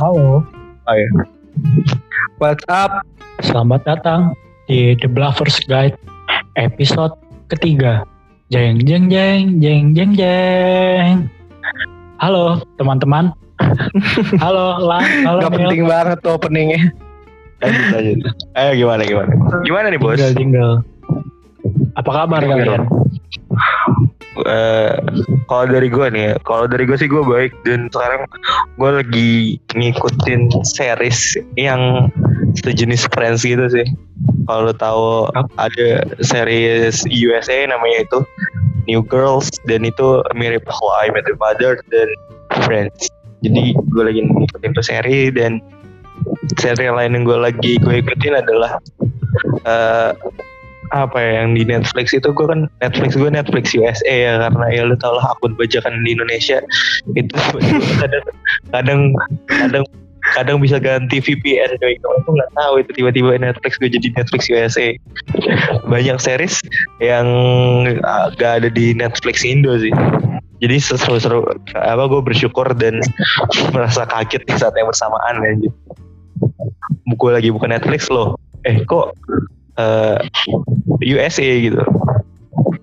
[0.00, 0.40] Halo,
[0.88, 1.08] Oh iya.
[2.40, 3.04] What's up?
[3.40, 4.32] selamat datang
[4.64, 5.92] di The Bluffers Guide
[6.56, 7.12] episode
[7.48, 8.08] ketiga.
[8.48, 11.28] Jeng jeng jeng jeng jeng jeng.
[12.16, 13.36] Halo teman-teman.
[14.42, 15.58] Halo Lang, halo Gak Neil.
[15.68, 16.80] penting banget tuh openingnya.
[17.60, 18.16] Lanjut, lanjut.
[18.56, 19.32] Ayo gimana, gimana?
[19.62, 20.16] Gimana nih, Bos?
[20.16, 20.74] Jingle jingle.
[21.92, 22.56] Apa kabar Jingle.
[22.56, 22.82] kalian?
[24.30, 24.94] Eh,
[25.50, 28.30] kalau dari gue nih ya, kalau dari gue sih gue baik dan sekarang
[28.78, 29.32] gue lagi
[29.74, 32.06] ngikutin series yang
[32.62, 33.86] sejenis Friends gitu sih.
[34.46, 35.26] Kalau tahu
[35.58, 38.18] ada series USA namanya itu
[38.86, 42.08] New Girls dan itu mirip How I Met Your Mother dan
[42.62, 43.10] Friends.
[43.42, 45.58] Jadi gue lagi ngikutin tuh seri dan
[46.54, 48.78] seri lain yang gue lagi gue ikutin adalah
[49.66, 50.12] eh
[50.90, 54.82] apa ya yang di Netflix itu gue kan Netflix gue Netflix USA ya karena ya
[54.86, 56.58] lu tau lah akun bajakan di Indonesia.
[57.14, 57.34] Itu
[58.02, 58.26] kadang
[58.74, 59.00] kadang
[59.46, 59.84] kadang
[60.36, 64.42] kadang bisa ganti VPN kayak gitu aku nggak tahu itu tiba-tiba Netflix gue jadi Netflix
[64.52, 64.86] USA
[65.88, 66.60] banyak series
[67.00, 67.26] yang
[68.04, 69.92] ah, gak ada di Netflix Indo sih.
[70.60, 73.00] Jadi seru-seru apa gue bersyukur dan
[73.74, 75.72] merasa kaget di saat yang bersamaan ya
[77.10, 78.36] gue lagi buka Netflix loh.
[78.68, 79.16] Eh kok
[79.80, 80.18] eh,
[81.04, 81.82] USA gitu.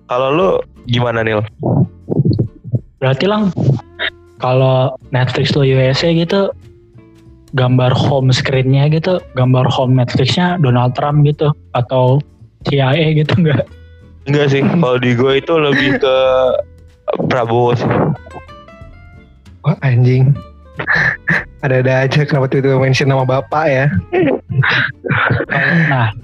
[0.08, 0.50] Kalau lu
[0.88, 1.44] gimana Nil?
[2.98, 3.54] Berarti Lang,
[4.42, 6.50] kalau Netflix lo USA gitu,
[7.54, 12.18] gambar home screen-nya gitu, gambar home Netflix-nya Donald Trump gitu, atau
[12.66, 13.64] CIA gitu enggak?
[14.26, 16.16] Enggak sih, kalau di gue itu lebih ke
[17.30, 17.88] Prabowo sih.
[19.64, 20.34] Wah anjing.
[21.64, 23.86] Ada-ada aja kenapa tiba-tiba mention nama bapak ya.
[25.90, 26.14] Nah,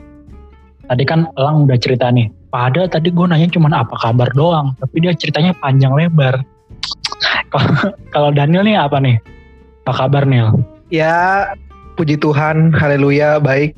[0.88, 2.28] tadi kan Elang udah cerita nih.
[2.54, 6.38] Padahal tadi gue nanya cuma apa kabar doang, tapi dia ceritanya panjang lebar.
[8.14, 9.18] Kalau- Daniel nih apa nih?
[9.84, 10.62] Apa kabar Nil?
[10.88, 11.50] Ya
[11.98, 13.74] puji Tuhan, haleluya baik.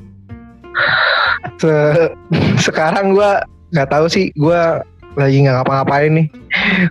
[1.62, 2.12] Se-
[2.66, 3.40] sekarang gua
[3.72, 4.84] nggak tahu sih, gua
[5.16, 6.26] lagi nggak ngapa-ngapain nih.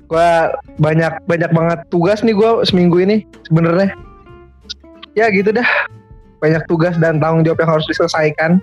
[0.09, 0.49] Gua
[0.81, 3.93] banyak banyak banget tugas nih gua seminggu ini sebenarnya.
[5.13, 5.69] Ya gitu dah.
[6.41, 8.57] Banyak tugas dan tanggung jawab yang harus diselesaikan.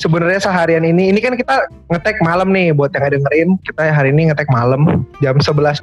[0.00, 3.48] Sebenarnya seharian ini, ini kan kita ngetek malam nih buat yang dengerin.
[3.66, 5.82] Kita hari ini ngetek malam jam 11.21.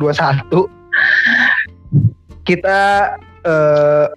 [2.48, 2.80] Kita
[3.46, 4.08] eh,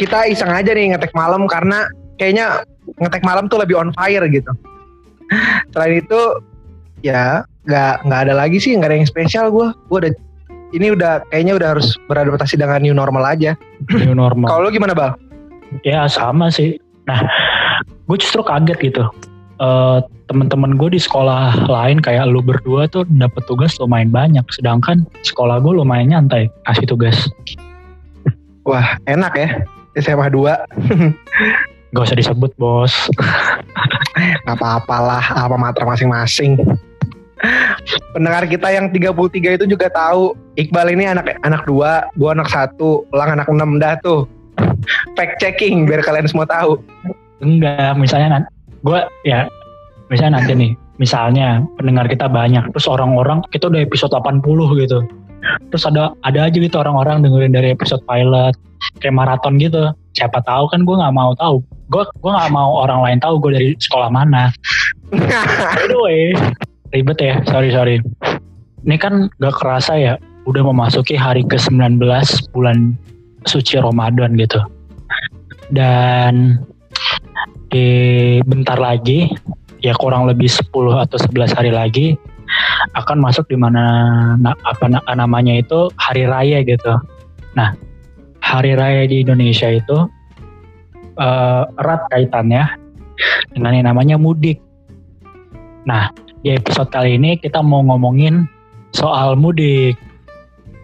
[0.00, 1.86] kita iseng aja nih ngetek malam karena
[2.18, 2.66] kayaknya
[2.98, 4.50] ngetek malam tuh lebih on fire gitu.
[5.70, 6.20] Selain itu
[7.04, 9.70] ya nggak nggak ada lagi sih nggak ada yang spesial gue.
[9.90, 10.12] Gue udah
[10.74, 13.54] ini udah kayaknya udah harus beradaptasi dengan new normal aja.
[13.94, 14.50] New normal.
[14.50, 15.14] Kalau lu gimana bal?
[15.86, 16.78] Ya sama sih.
[17.04, 17.20] Nah,
[17.84, 19.04] gue justru kaget gitu.
[19.60, 25.04] Eh teman-teman gue di sekolah lain kayak lu berdua tuh dapet tugas lumayan banyak, sedangkan
[25.20, 27.28] sekolah gue lumayan nyantai kasih tugas.
[28.64, 29.48] Wah enak ya
[30.00, 30.48] SMA 2
[31.94, 32.90] Gak usah disebut bos.
[34.50, 36.58] apa-apalah apa mater masing-masing.
[38.10, 43.06] Pendengar kita yang 33 itu juga tahu Iqbal ini anak anak dua, gua anak satu,
[43.14, 44.26] Lang anak enam dah tuh.
[45.16, 46.78] Fact checking biar kalian semua tahu.
[47.42, 48.50] Enggak, misalnya nanti
[48.84, 49.48] gue ya
[50.12, 54.44] misalnya nanti nih, misalnya pendengar kita banyak, terus orang-orang kita udah episode 80
[54.84, 54.98] gitu.
[55.72, 58.56] Terus ada ada aja gitu orang-orang dengerin dari episode pilot
[59.00, 59.92] kayak maraton gitu.
[60.14, 61.60] Siapa tahu kan gue nggak mau tahu.
[61.92, 64.54] Gue gue nggak mau orang lain tahu gue dari sekolah mana.
[65.76, 66.32] By the way,
[66.94, 68.00] ribet ya, sorry sorry.
[68.84, 70.14] Ini kan gak kerasa ya,
[70.44, 72.04] udah memasuki hari ke-19
[72.52, 72.92] bulan
[73.44, 74.60] suci Ramadan gitu.
[75.72, 76.60] Dan
[77.72, 77.88] di
[78.44, 79.32] bentar lagi,
[79.80, 82.06] ya kurang lebih 10 atau 11 hari lagi
[82.94, 83.84] akan masuk di mana
[84.38, 87.00] na- apa na- namanya itu hari raya gitu.
[87.56, 87.74] Nah,
[88.44, 90.08] hari raya di Indonesia itu
[91.14, 92.74] eh, erat kaitannya
[93.54, 94.58] dengan yang namanya mudik.
[95.86, 96.10] Nah,
[96.42, 98.50] di episode kali ini kita mau ngomongin
[98.90, 99.94] soal mudik.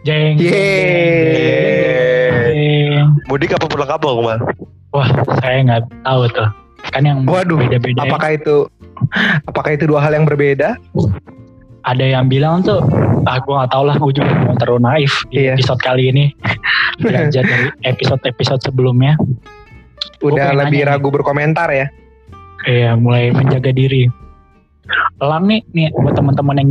[0.01, 0.41] Jeng.
[0.41, 0.55] jeng,
[2.53, 3.07] jeng.
[3.27, 4.41] Mudik apa pulang kampung, Bang?
[4.91, 5.09] Wah,
[5.39, 6.49] saya nggak tahu tuh.
[6.91, 7.95] Kan yang Waduh, beda-beda.
[7.97, 8.09] ya.
[8.09, 8.57] Apakah itu
[9.47, 10.75] apakah itu dua hal yang berbeda?
[11.81, 12.81] Ada yang bilang tuh,
[13.25, 15.57] ah gue nggak tahu lah, gue juga mau terlalu naif di Iya.
[15.57, 16.25] episode kali ini.
[17.01, 19.17] Belajar dari episode-episode sebelumnya.
[20.21, 21.89] Udah lebih ragu berkomentar ya.
[22.69, 24.05] Iya, mulai menjaga diri.
[25.17, 26.71] Elang nih, nih buat teman-teman yang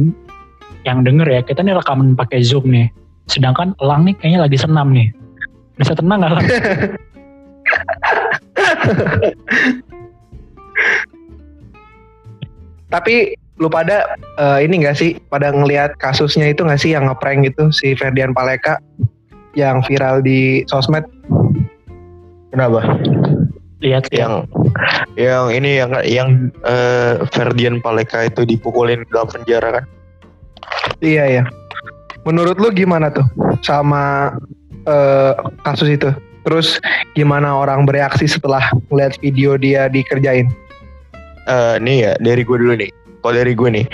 [0.85, 2.93] yang denger ya, kita nih rekaman pakai Zoom nih.
[3.25, 5.09] Sedangkan Elang nih kayaknya lagi senam nih.
[5.79, 6.43] Bisa tenang gak Lang?
[12.93, 17.47] Tapi lu pada eh, ini gak sih pada ngelihat kasusnya itu gak sih yang ngeprank
[17.47, 18.79] gitu si Ferdian Paleka
[19.55, 21.07] yang viral di sosmed
[22.49, 22.81] Kenapa?
[23.79, 24.49] Lihat Yang
[25.15, 26.29] yang ini yang yang
[26.65, 29.85] eh, Ferdian Paleka itu dipukulin dalam penjara kan?
[30.99, 31.43] Iya ya.
[32.25, 33.23] Menurut lu gimana tuh
[33.63, 34.33] sama
[34.89, 36.09] eh, kasus itu?
[36.47, 36.81] Terus
[37.13, 40.49] gimana orang bereaksi setelah melihat video dia dikerjain?
[41.45, 42.89] Eh nih ya dari gue dulu nih.
[43.19, 43.85] Kalau dari gue nih,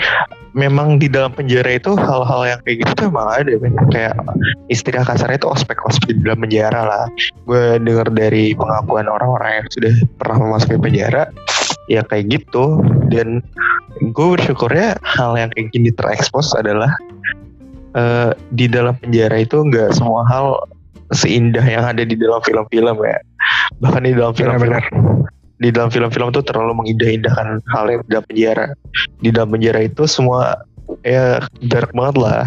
[0.56, 3.76] memang di dalam penjara itu hal-hal yang kayak gitu tuh emang ada, men.
[3.92, 4.16] Kayak
[4.72, 7.04] istilah kasarnya itu ospek-ospek di dalam penjara lah.
[7.44, 11.28] Gue dengar dari pengakuan orang-orang yang sudah pernah memasuki penjara,
[11.92, 12.80] ya kayak gitu.
[13.12, 13.44] Dan
[14.00, 16.94] gue bersyukurnya hal yang kayak gini terekspos adalah
[17.92, 20.64] eh, di dalam penjara itu nggak semua hal
[21.14, 23.18] seindah yang ada di dalam film-film ya.
[23.82, 24.82] Bahkan di dalam film-film
[25.56, 28.66] di dalam film-film tuh terlalu mengindah-indahkan hal yang di dalam penjara.
[29.24, 30.60] Di dalam penjara itu semua
[31.02, 32.44] ya dark banget lah.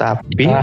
[0.00, 0.62] Tapi ya.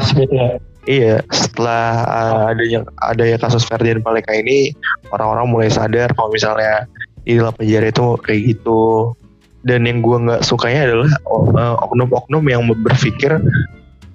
[0.90, 4.74] iya setelah uh, adanya adanya kasus Ferdian Paleka ini
[5.14, 6.90] orang-orang mulai sadar kalau misalnya
[7.24, 9.14] di dalam penjara itu kayak gitu.
[9.60, 13.38] Dan yang gua nggak sukanya adalah uh, oknum-oknum yang berpikir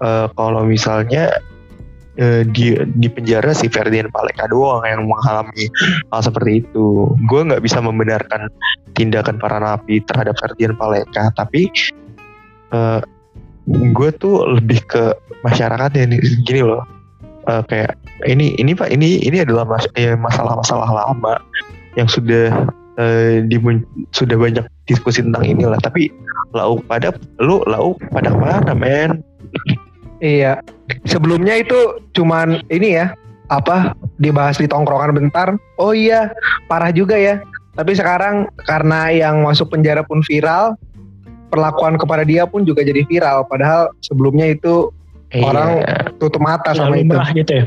[0.01, 1.31] uh, kalau misalnya
[2.19, 5.71] eh, di di penjara si Ferdian Paleka doang yang mengalami
[6.11, 7.11] hal seperti itu.
[7.27, 8.51] Gue nggak bisa membenarkan
[8.95, 11.71] tindakan para napi terhadap Ferdian Paleka, tapi
[12.75, 13.01] eh,
[13.69, 16.05] gue tuh lebih ke masyarakat ya
[16.45, 16.85] gini loh.
[17.45, 19.69] Eh, kayak ini ini pak ini ini adalah
[20.01, 21.37] eh, masalah-masalah lama
[21.99, 23.85] yang sudah eh, dimun-
[24.17, 26.13] sudah banyak diskusi tentang inilah tapi
[26.57, 29.21] lau pada lu lau pada mana men
[30.25, 30.65] Iya.
[31.05, 33.13] Sebelumnya itu cuman ini ya,
[33.53, 35.53] apa dibahas di tongkrongan bentar.
[35.77, 36.33] Oh iya,
[36.65, 37.45] parah juga ya.
[37.77, 40.81] Tapi sekarang karena yang masuk penjara pun viral,
[41.53, 43.45] perlakuan kepada dia pun juga jadi viral.
[43.45, 44.89] Padahal sebelumnya itu
[45.43, 46.15] Orang Iya.
[46.23, 47.17] tutup mata Sudah sama itu.
[47.43, 47.65] gitu ya.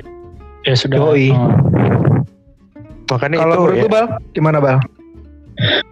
[0.64, 0.98] Ya sudah.
[1.04, 1.36] Yoi.
[1.36, 1.52] hmm.
[3.08, 4.06] makanya Kalau itu menurut ya, Bal,
[4.36, 4.78] gimana Bal?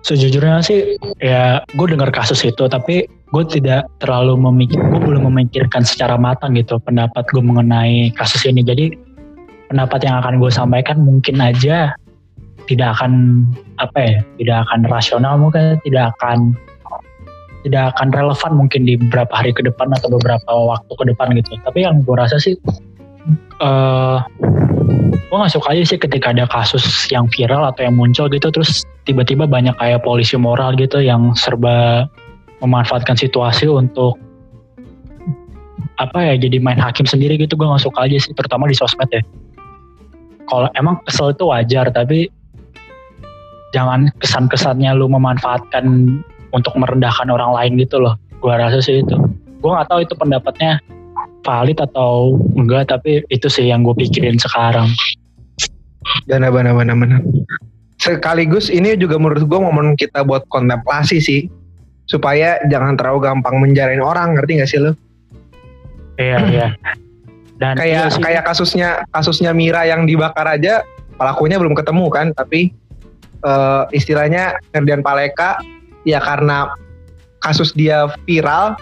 [0.03, 5.81] Sejujurnya sih ya gue dengar kasus itu tapi gue tidak terlalu memikir, gue belum memikirkan
[5.81, 8.61] secara matang gitu pendapat gue mengenai kasus ini.
[8.61, 8.93] Jadi
[9.71, 11.97] pendapat yang akan gue sampaikan mungkin aja
[12.69, 13.45] tidak akan
[13.81, 16.53] apa ya, tidak akan rasional mungkin tidak akan
[17.65, 21.57] tidak akan relevan mungkin di beberapa hari ke depan atau beberapa waktu ke depan gitu.
[21.65, 22.53] Tapi yang gue rasa sih
[23.61, 24.17] eh
[25.25, 28.85] gue gak suka aja sih ketika ada kasus yang viral atau yang muncul gitu terus
[29.09, 32.05] tiba-tiba banyak kayak polisi moral gitu yang serba
[32.65, 34.17] memanfaatkan situasi untuk
[36.01, 39.07] apa ya jadi main hakim sendiri gitu gue gak suka aja sih terutama di sosmed
[39.13, 39.23] ya
[40.51, 42.27] kalau emang kesel itu wajar tapi
[43.71, 46.19] jangan kesan-kesannya lu memanfaatkan
[46.51, 49.15] untuk merendahkan orang lain gitu loh gue rasa sih itu
[49.63, 50.83] gue nggak tahu itu pendapatnya
[51.47, 54.91] valid atau enggak tapi itu sih yang gue pikirin sekarang
[56.25, 57.21] Benar, benar, benar, benar.
[57.97, 61.41] Sekaligus ini juga menurut gue momen kita buat kontemplasi sih.
[62.05, 64.93] Supaya jangan terlalu gampang menjarain orang, ngerti gak sih lu?
[66.15, 66.67] iya iya
[67.59, 70.83] dan Kayak iya kayak kasusnya kasusnya Mira yang dibakar aja
[71.15, 72.71] pelakunya belum ketemu kan, tapi
[73.43, 75.59] eh, istilahnya Ferdian Paleka
[76.03, 76.71] ya karena
[77.39, 78.75] kasus dia viral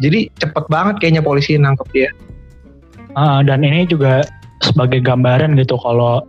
[0.00, 2.10] jadi cepet banget kayaknya polisi nangkep dia.
[3.16, 4.20] Ah, dan ini juga
[4.60, 6.20] sebagai gambaran gitu kalau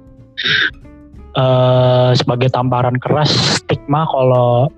[1.37, 3.29] eh sebagai tamparan keras
[3.61, 4.71] stigma kalau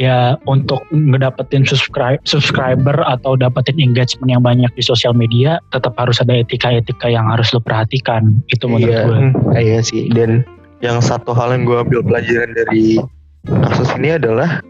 [0.00, 6.16] ya untuk ngedapetin subscribe subscriber atau dapetin engagement yang banyak di sosial media tetap harus
[6.24, 9.04] ada etika-etika yang harus lo perhatikan itu menurut Iya.
[9.04, 9.32] gue Hmm.
[9.52, 10.40] Iya sih dan
[10.80, 12.96] yang satu hal yang gue ambil pelajaran dari
[13.44, 14.64] kasus ini adalah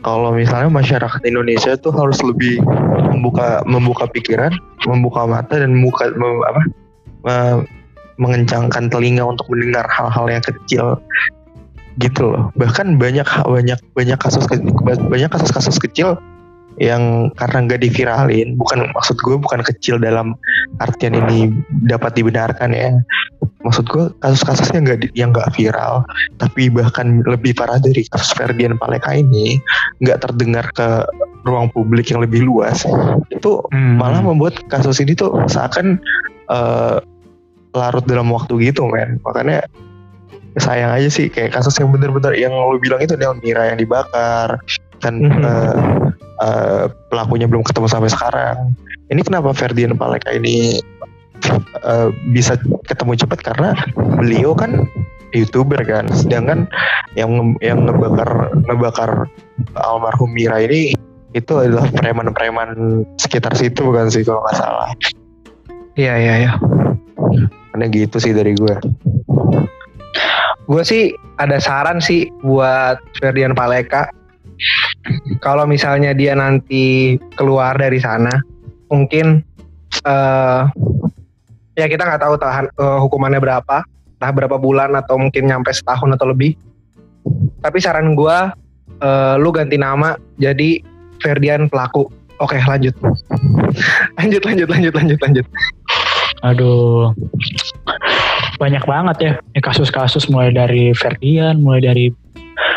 [0.00, 2.60] kalau misalnya masyarakat Indonesia tuh harus lebih
[3.12, 4.52] membuka membuka pikiran,
[4.88, 6.62] membuka mata dan membuka mem- apa
[7.24, 7.64] me-
[8.16, 10.96] mengencangkan telinga untuk mendengar hal-hal yang kecil
[12.00, 12.50] gitu loh.
[12.58, 14.44] Bahkan banyak banyak banyak kasus
[14.84, 16.18] banyak kasus-kasus kecil
[16.82, 20.34] yang karena nggak diviralin, bukan maksud gue bukan kecil dalam
[20.82, 21.54] artian ini
[21.86, 22.98] dapat dibenarkan ya
[23.64, 26.04] maksud gue kasus-kasusnya nggak yang nggak viral
[26.36, 29.56] tapi bahkan lebih parah dari kasus Ferdian Paleka ini
[30.04, 31.08] nggak terdengar ke
[31.48, 32.84] ruang publik yang lebih luas
[33.32, 33.96] itu Hmm.
[33.96, 35.96] malah membuat kasus ini tuh seakan
[36.52, 36.96] eh,
[37.72, 39.64] larut dalam waktu gitu men makanya
[40.58, 44.58] sayang aja sih kayak kasus yang bener-bener yang lo bilang itu Nel Mira yang dibakar
[45.02, 45.42] kan Mhm.
[45.42, 45.76] eh,
[46.42, 48.72] eh, pelakunya belum ketemu sampai sekarang
[49.10, 50.78] ini kenapa Ferdian Paleka ini
[51.82, 52.54] eh, bisa
[52.86, 53.74] ketemu cepat karena
[54.16, 54.86] beliau kan
[55.34, 56.70] youtuber kan sedangkan
[57.18, 59.10] yang yang ngebakar ngebakar
[59.74, 60.94] almarhum Mira ini
[61.34, 64.88] itu adalah preman-preman sekitar situ bukan sih kalau nggak salah
[65.94, 66.52] Iya iya iya.
[67.70, 68.74] karena gitu sih dari gue
[70.64, 74.08] gue sih ada saran sih buat Ferdian Paleka.
[75.42, 78.32] Kalau misalnya dia nanti keluar dari sana,
[78.88, 79.44] mungkin
[80.06, 80.62] eh
[81.74, 86.16] ya kita nggak tahu tahan eh, hukumannya berapa, entah berapa bulan atau mungkin nyampe setahun
[86.16, 86.56] atau lebih.
[87.60, 88.38] Tapi saran gue,
[89.02, 90.80] eh, lu ganti nama jadi
[91.20, 92.08] Ferdian pelaku.
[92.42, 92.94] Oke lanjut,
[94.18, 95.46] lanjut lanjut lanjut lanjut lanjut.
[96.42, 97.14] Aduh,
[98.56, 102.06] banyak banget ya kasus-kasus mulai dari Ferdian, mulai dari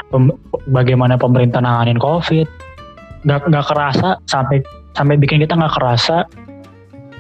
[0.10, 0.36] pem-
[0.70, 2.48] bagaimana pemerintah nanganin COVID.
[3.28, 4.64] Gak, nggak kerasa sampai
[4.96, 6.26] sampai bikin kita nggak kerasa.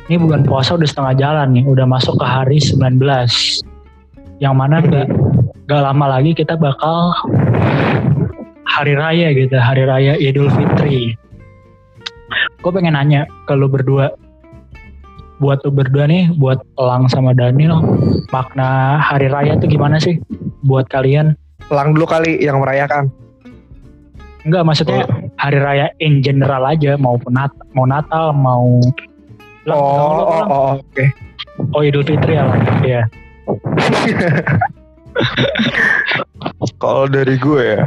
[0.07, 2.95] Ini bulan puasa udah setengah jalan nih, udah masuk ke hari 19.
[4.39, 5.11] Yang mana gak,
[5.67, 7.11] gak lama lagi kita bakal
[8.63, 11.19] hari raya gitu, hari raya Idul Fitri.
[12.63, 14.15] Gue pengen nanya ke lu berdua,
[15.37, 17.81] buat lu berdua nih, buat Elang sama Daniel,
[18.33, 20.17] makna hari raya tuh gimana sih
[20.65, 21.37] buat kalian?
[21.69, 23.11] Pelang dulu kali yang merayakan.
[24.47, 25.03] Enggak maksudnya
[25.37, 28.79] hari raya in general aja, maupun nat mau Natal, mau
[29.67, 30.47] Oh, Lang, oh, Lang, oh, Lang.
[30.47, 31.03] oh, oke.
[31.75, 32.63] oh Idul Fitri ya, Lang.
[32.87, 33.03] Iya.
[36.79, 37.83] Kalau dari gue ya,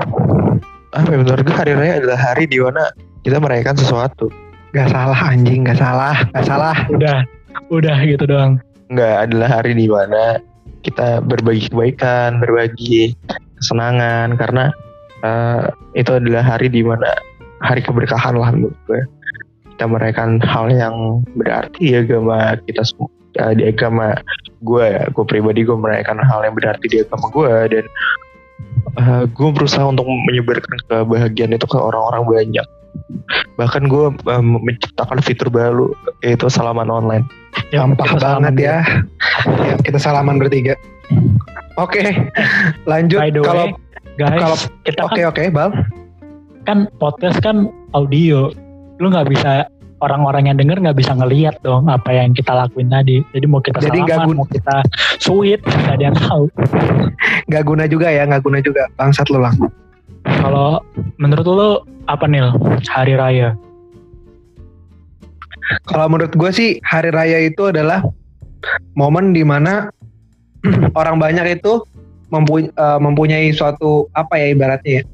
[0.92, 2.92] ya, menurut gue hari raya adalah hari di mana
[3.24, 4.28] kita merayakan sesuatu.
[4.76, 6.76] Gak salah anjing, gak salah, gak salah.
[6.92, 7.24] Udah,
[7.70, 8.58] udah gitu doang.
[8.90, 10.42] Enggak adalah hari di mana
[10.82, 13.14] kita berbagi kebaikan, berbagi
[13.60, 14.64] kesenangan karena
[15.22, 15.64] eh,
[15.94, 17.06] itu adalah hari di mana
[17.60, 19.00] hari keberkahan lah menurut gue.
[19.76, 23.08] Kita merayakan hal yang berarti di agama kita semua.
[23.38, 24.18] Eh, di agama
[24.66, 27.84] gue ya, gue pribadi gue merayakan hal yang berarti di agama gue dan
[28.98, 32.66] eh, gue berusaha untuk menyebarkan kebahagiaan itu ke orang-orang banyak.
[33.56, 37.24] Bahkan gue eh, menciptakan fitur baru yaitu salaman online.
[37.70, 38.76] Ya, Sampah banget ya.
[39.62, 39.74] ya.
[39.82, 40.74] Kita salaman bertiga.
[41.78, 42.30] Oke,
[42.86, 43.18] lanjut.
[43.20, 43.70] The way,
[44.18, 45.70] Kalau kita oke kan, oke, Bal.
[46.68, 48.50] kan podcast kan audio.
[49.00, 49.64] Lu nggak bisa
[50.00, 53.24] orang-orang yang denger nggak bisa ngelihat dong apa yang kita lakuin tadi.
[53.32, 54.76] Jadi mau kita Jadi nggak salaman, gun- mau kita
[55.20, 56.44] sweet, nggak ada yang tahu.
[57.50, 58.86] Gak guna juga ya, gak guna juga.
[58.94, 59.56] Bangsat lu lang.
[60.24, 60.84] Kalau
[61.16, 61.70] menurut lu
[62.08, 62.52] apa nih
[62.90, 63.56] hari raya?
[65.86, 68.02] Kalau menurut gue sih hari raya itu adalah
[68.98, 69.88] momen di mana
[71.00, 71.80] orang banyak itu
[72.28, 75.04] mempu- eh, mempunyai suatu apa ya ibaratnya ya?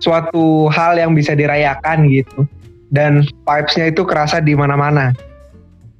[0.00, 2.48] Suatu hal yang bisa dirayakan gitu.
[2.90, 5.14] Dan vibes-nya itu kerasa di mana-mana.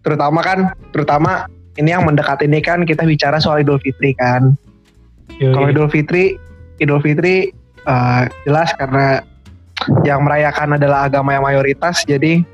[0.02, 0.58] Terutama kan
[0.90, 1.46] terutama
[1.78, 4.56] ini yang mendekat ini kan kita bicara soal Idul Fitri kan.
[5.54, 6.34] Kalau Idul Fitri
[6.80, 7.52] Idul Fitri
[7.84, 9.20] eh, jelas karena
[10.04, 12.44] yang merayakan adalah agama yang mayoritas jadi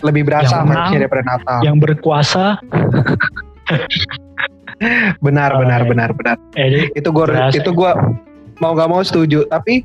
[0.00, 1.58] lebih berasa Yang menang, daripada Natal.
[1.60, 2.56] yang berkuasa,
[5.20, 6.36] benar Oh, benar benar benar.
[6.56, 7.92] Eh, itu gue itu gue
[8.60, 9.84] mau gak mau setuju tapi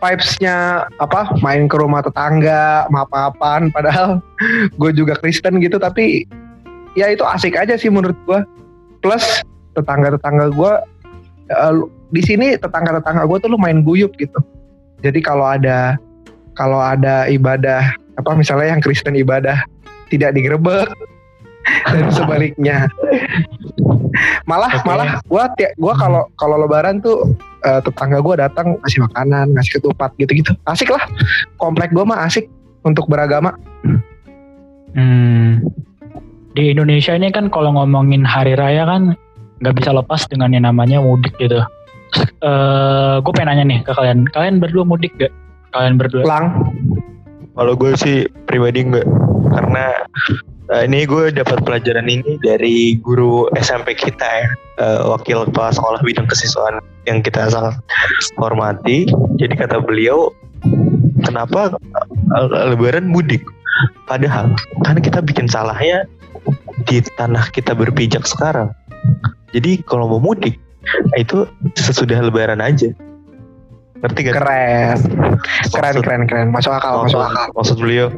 [0.00, 4.24] vibesnya apa main ke rumah tetangga maaf-maafan padahal
[4.80, 6.24] gue juga Kristen gitu tapi
[6.96, 8.40] ya itu asik aja sih menurut gue
[9.04, 9.44] plus
[9.76, 10.72] tetangga-tetangga gue
[11.52, 11.74] eh,
[12.10, 14.38] di sini tetangga-tetangga gue tuh lu main guyup gitu.
[15.00, 15.96] Jadi kalau ada
[16.58, 19.64] kalau ada ibadah apa misalnya yang Kristen ibadah
[20.12, 20.90] tidak digerebek
[21.92, 22.90] dan sebaliknya.
[24.44, 24.84] Malah Oke.
[24.84, 27.32] malah gua ti- gua kalau kalau lebaran tuh
[27.64, 30.52] eh, tetangga gua datang ngasih makanan ngasih ketupat gitu-gitu.
[30.66, 31.00] Asik lah.
[31.56, 32.50] Komplek gua mah asik
[32.84, 33.54] untuk beragama.
[34.90, 35.62] Hmm,
[36.58, 39.14] di Indonesia ini kan kalau ngomongin hari raya kan
[39.62, 41.62] nggak bisa lepas dengan yang namanya mudik gitu.
[42.40, 45.32] Eh, gue pengen nanya nih ke kalian, kalian berdua mudik gak?
[45.76, 46.24] Kalian berdua?
[46.26, 46.46] lang
[47.54, 49.06] Kalau gue sih pribadi enggak
[49.52, 50.08] karena
[50.72, 54.50] eh, ini gue dapat pelajaran ini dari guru SMP kita ya,
[54.80, 57.76] eh, wakil kepala sekolah bidang kesiswaan yang kita sangat
[58.40, 59.04] hormati.
[59.36, 60.32] Jadi kata beliau,
[61.26, 61.76] kenapa
[62.72, 63.44] Lebaran mudik?
[64.08, 64.54] Padahal
[64.86, 66.08] kan kita bikin salahnya
[66.88, 68.72] di tanah kita berpijak sekarang.
[69.50, 70.56] Jadi kalau mau mudik
[71.16, 71.44] itu
[71.76, 72.90] sesudah Lebaran aja.
[74.00, 74.34] Ngerti gak?
[74.40, 74.96] keren.
[75.68, 77.46] Keren Maksud- keren keren masuk akal masuk akal.
[77.52, 78.08] Maksud beliau.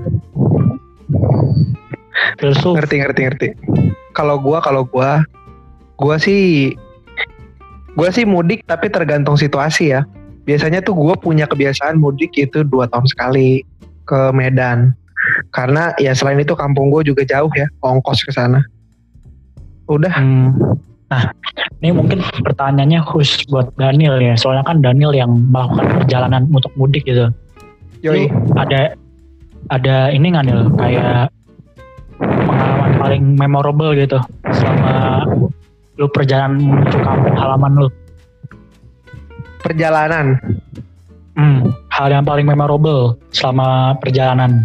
[2.38, 2.74] Filsuf.
[2.78, 3.48] ngerti ngerti ngerti.
[4.14, 5.26] Kalau gua kalau gua
[5.98, 6.74] gua sih
[7.98, 10.06] gua sih mudik tapi tergantung situasi ya.
[10.42, 13.62] Biasanya tuh gua punya kebiasaan mudik itu dua tahun sekali
[14.06, 14.94] ke Medan.
[15.54, 18.62] Karena ya selain itu kampung gua juga jauh ya ongkos ke sana.
[19.90, 20.14] Udah.
[20.14, 20.78] Hmm.
[21.12, 21.28] Nah,
[21.84, 24.32] ini mungkin pertanyaannya khusus buat Daniel ya.
[24.32, 27.28] Soalnya kan Daniel yang melakukan perjalanan untuk mudik gitu.
[28.00, 28.32] yoi.
[28.32, 28.96] Lu ada
[29.68, 31.24] ada ini nggak nih kayak
[32.16, 35.28] pengalaman paling memorable gitu selama
[36.00, 37.88] lu perjalanan menuju kampung halaman lu?
[39.60, 40.40] Perjalanan.
[41.36, 44.64] hmm, hal yang paling memorable selama perjalanan.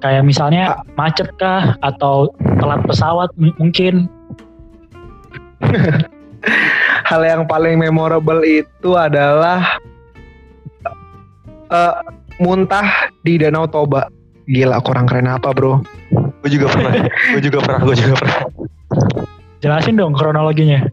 [0.00, 0.64] Kayak misalnya
[0.96, 1.76] macet kah?
[1.84, 4.06] Atau telat pesawat mungkin
[7.08, 9.80] Hal yang paling memorable itu adalah
[11.72, 11.94] eh,
[12.38, 14.06] muntah di Danau Toba.
[14.48, 15.84] Gila, kurang keren apa, Bro?
[16.40, 16.92] Gue juga pernah.
[17.04, 17.80] gue juga pernah.
[17.84, 18.40] Gue juga pernah.
[19.58, 20.86] jelasin dong kronologinya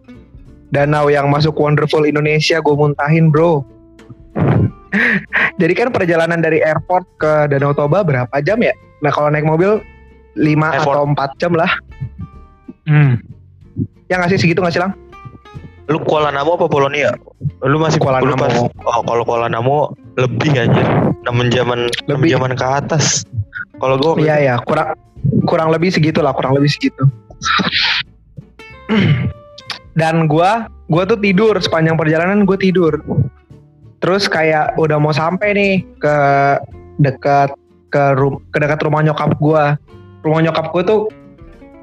[0.74, 3.64] Danau yang masuk Wonderful Indonesia gue muntahin, Bro.
[5.62, 8.76] Jadi kan perjalanan dari airport ke Danau Toba berapa jam ya?
[9.00, 9.80] Nah, kalau naik mobil
[10.36, 10.96] 5 Airport.
[10.96, 11.72] atau 4 jam lah.
[12.90, 13.35] hmm.
[14.06, 14.94] Ya nggak sih segitu nggak sih, Lang?
[15.86, 17.14] Lu Kuala Namu apa Polonia?
[17.62, 18.38] Lu masih Kuala Namu.
[18.38, 21.14] pas- oh, kalau Kuala Namu lebih aja.
[21.26, 22.38] 6 jaman 6 Lebih.
[22.38, 23.26] jaman ke atas.
[23.82, 24.94] Kalau gue Iya ya, kurang
[25.50, 27.02] kurang lebih segitu lah, kurang lebih segitu.
[30.00, 33.02] Dan gua gua tuh tidur sepanjang perjalanan gue tidur.
[34.04, 36.16] Terus kayak udah mau sampai nih ke
[37.02, 37.50] dekat
[37.90, 39.80] ke rum, ke dekat rumah nyokap gua.
[40.22, 41.00] Rumah nyokap gue tuh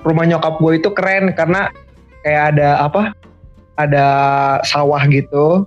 [0.03, 1.71] rumah nyokap gue itu keren karena
[2.23, 3.03] kayak ada apa?
[3.79, 4.07] Ada
[4.67, 5.67] sawah gitu.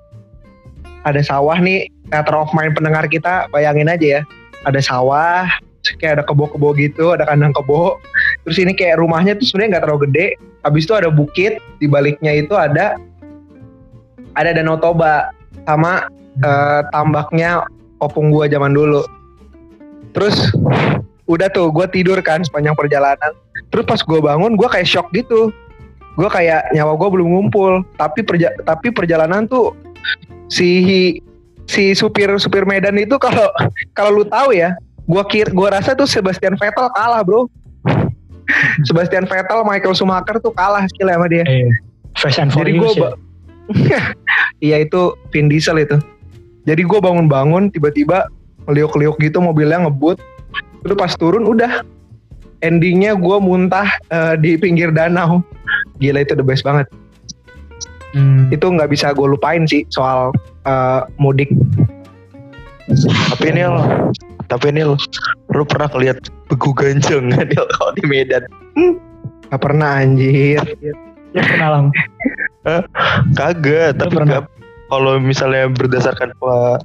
[1.06, 4.22] Ada sawah nih, theater of mind pendengar kita, bayangin aja ya.
[4.66, 5.46] Ada sawah,
[6.02, 8.02] kayak ada kebo-kebo gitu, ada kandang kebo.
[8.48, 10.28] Terus ini kayak rumahnya tuh sebenarnya nggak terlalu gede.
[10.66, 12.98] Habis itu ada bukit, di baliknya itu ada
[14.34, 15.30] ada danau toba
[15.70, 16.10] sama
[16.42, 17.70] eh, tambaknya
[18.02, 19.06] opung gua zaman dulu.
[20.18, 20.50] Terus
[21.26, 23.34] udah tuh gue tidur kan sepanjang perjalanan.
[23.74, 25.52] Terus pas gue bangun gue kayak shock gitu.
[26.16, 27.84] Gue kayak nyawa gue belum ngumpul.
[28.00, 29.76] Tapi perja tapi perjalanan tuh
[30.48, 31.20] si
[31.66, 33.50] si supir supir Medan itu kalau
[33.98, 34.78] kalau lu tahu ya
[35.10, 37.50] gua kir gua rasa tuh Sebastian Vettel kalah bro.
[38.88, 41.46] Sebastian Vettel Michael Schumacher tuh kalah skill sama dia.
[41.46, 41.70] Eh,
[42.38, 43.10] and jadi gua ya.
[44.66, 45.98] iya itu Vin Diesel itu.
[46.66, 48.30] Jadi gua bangun-bangun tiba-tiba
[48.70, 50.22] ngeliuk-liuk gitu mobilnya ngebut.
[50.86, 51.82] Terus pas turun udah.
[52.62, 55.42] Endingnya gua muntah eh, di pinggir danau
[56.00, 56.88] gila itu the best banget.
[58.16, 58.48] Hmm.
[58.48, 60.32] itu nggak bisa gue lupain sih soal
[60.64, 61.52] eh, mudik.
[63.36, 63.76] Tapi Nil,
[64.48, 64.96] tapi Nil,
[65.52, 68.44] lu pernah ngeliat begu ganjeng nggak Nil kalau di Medan?
[69.52, 70.64] Gak pernah anjir.
[71.36, 71.86] Lu pernah lang
[73.38, 74.16] Kagak, tapi
[74.90, 76.82] kalau misalnya berdasarkan pe-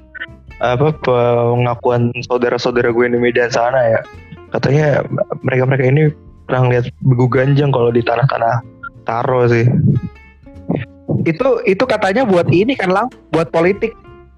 [0.61, 4.01] apa pengakuan saudara-saudara gue di Medan sana ya,
[4.53, 5.07] katanya
[5.41, 6.03] mereka-mereka ini
[6.45, 8.61] pernah ngeliat begu ganjeng kalau di tanah-tanah
[9.11, 9.67] taro sih.
[11.21, 13.93] itu itu katanya buat ini kan lang buat politik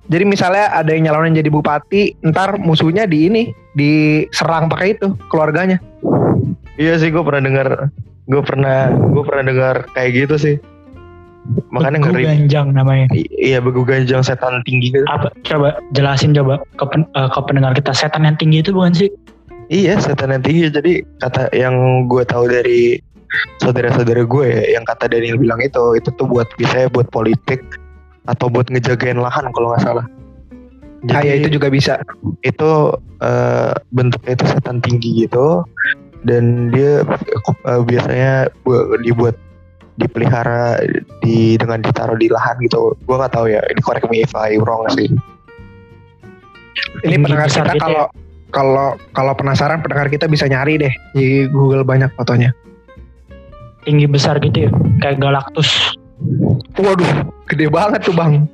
[0.08, 5.78] jadi misalnya ada yang nyalonin jadi bupati ntar musuhnya di ini diserang pakai itu keluarganya
[6.72, 7.68] Iya sih, gue pernah dengar,
[8.26, 10.56] gue pernah, gue pernah dengar kayak gitu sih.
[11.68, 12.24] Makanya Begu ngeri.
[12.24, 15.04] ganjang namanya I- Iya, begu ganjeng setan tinggi gitu.
[15.04, 18.96] apa coba jelasin coba ke, pen- eh, ke pendengar kita setan yang tinggi itu bukan
[18.96, 19.12] sih
[19.68, 20.64] Iya, setan yang tinggi.
[20.66, 21.76] Jadi kata yang
[22.08, 22.96] gue tahu dari
[23.60, 27.62] saudara-saudara gue ya, yang kata Daniel bilang itu, itu tuh buat biasanya buat politik
[28.28, 30.06] atau buat ngejagain lahan kalau nggak salah.
[31.02, 31.98] Jadi ah ya itu juga bisa
[32.46, 32.70] itu
[33.18, 35.66] eh, bentuknya itu setan tinggi gitu
[36.22, 37.02] dan dia
[37.66, 39.34] eh, biasanya bu- dibuat
[39.98, 40.78] dipelihara
[41.26, 42.94] di dengan ditaruh di lahan gitu.
[43.02, 43.58] Gue nggak tahu ya.
[43.66, 45.10] Ini correct me if I wrong sih.
[47.04, 48.04] ini pendengar kita gitu kalau
[48.52, 52.52] kalau kalau penasaran pendengar kita bisa nyari deh di Google banyak fotonya
[53.84, 54.70] tinggi besar gitu ya
[55.02, 55.96] kayak galaktus
[56.78, 58.46] waduh gede banget tuh bang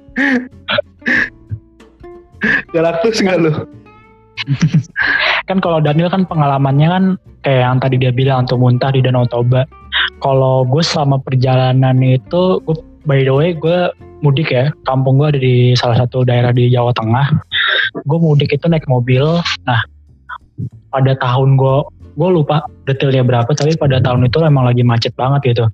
[2.70, 3.52] Galactus nggak lu?
[5.50, 7.04] kan kalau Daniel kan pengalamannya kan
[7.42, 9.66] kayak yang tadi dia bilang tuh muntah di Danau Toba.
[10.22, 13.90] Kalau gue selama perjalanan itu, gue, by the way gue
[14.22, 17.34] mudik ya, kampung gue ada di salah satu daerah di Jawa Tengah.
[18.06, 19.42] Gue mudik itu naik mobil.
[19.66, 19.80] Nah,
[20.94, 21.76] pada tahun gue,
[22.18, 25.64] gue lupa detailnya berapa, tapi pada tahun itu emang lagi macet banget gitu.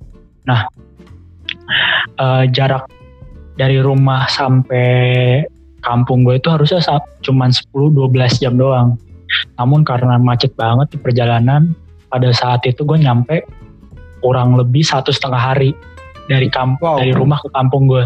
[0.44, 0.68] Nah,
[2.20, 2.84] eh, jarak
[3.56, 5.40] dari rumah sampai
[5.80, 6.84] kampung gue itu harusnya
[7.24, 9.00] cuman 10-12 jam doang.
[9.56, 11.72] Namun karena macet banget di perjalanan,
[12.12, 13.40] pada saat itu gue nyampe
[14.20, 15.72] kurang lebih satu setengah hari
[16.28, 17.00] dari kamp Wow.
[17.00, 18.04] dari rumah ke kampung gue.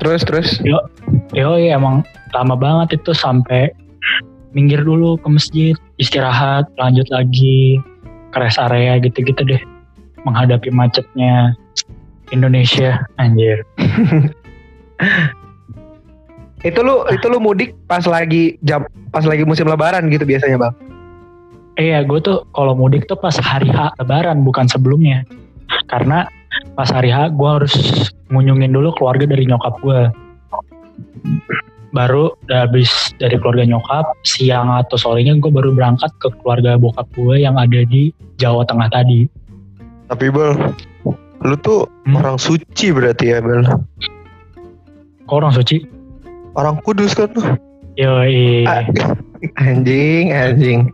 [0.00, 0.80] Terus terus Yo
[1.36, 3.70] iya emang lama banget itu sampai
[4.52, 7.80] minggir dulu ke masjid, istirahat, lanjut lagi
[8.32, 9.62] ke rest area gitu-gitu deh.
[10.24, 11.56] Menghadapi macetnya
[12.30, 13.64] Indonesia, anjir.
[16.62, 20.74] itu lu itu lu mudik pas lagi jam pas lagi musim lebaran gitu biasanya bang.
[21.80, 25.24] Iya, gue tuh kalau mudik tuh pas hari H Lebaran bukan sebelumnya.
[25.88, 26.28] Karena
[26.76, 27.74] pas hari H gue harus
[28.28, 30.00] ngunjungin dulu keluarga dari nyokap gue
[31.92, 32.88] baru udah habis
[33.20, 37.84] dari keluarga nyokap siang atau sorenya gue baru berangkat ke keluarga bokap gue yang ada
[37.84, 39.28] di Jawa Tengah tadi
[40.08, 40.56] Tapi Bel,
[41.40, 42.18] lu tuh Hmm?
[42.18, 43.62] orang suci berarti ya Bel.
[45.22, 45.86] kok orang suci
[46.52, 47.32] Orang kudus kan.
[47.96, 48.68] Yoi.
[49.56, 50.92] Anjing, anjing.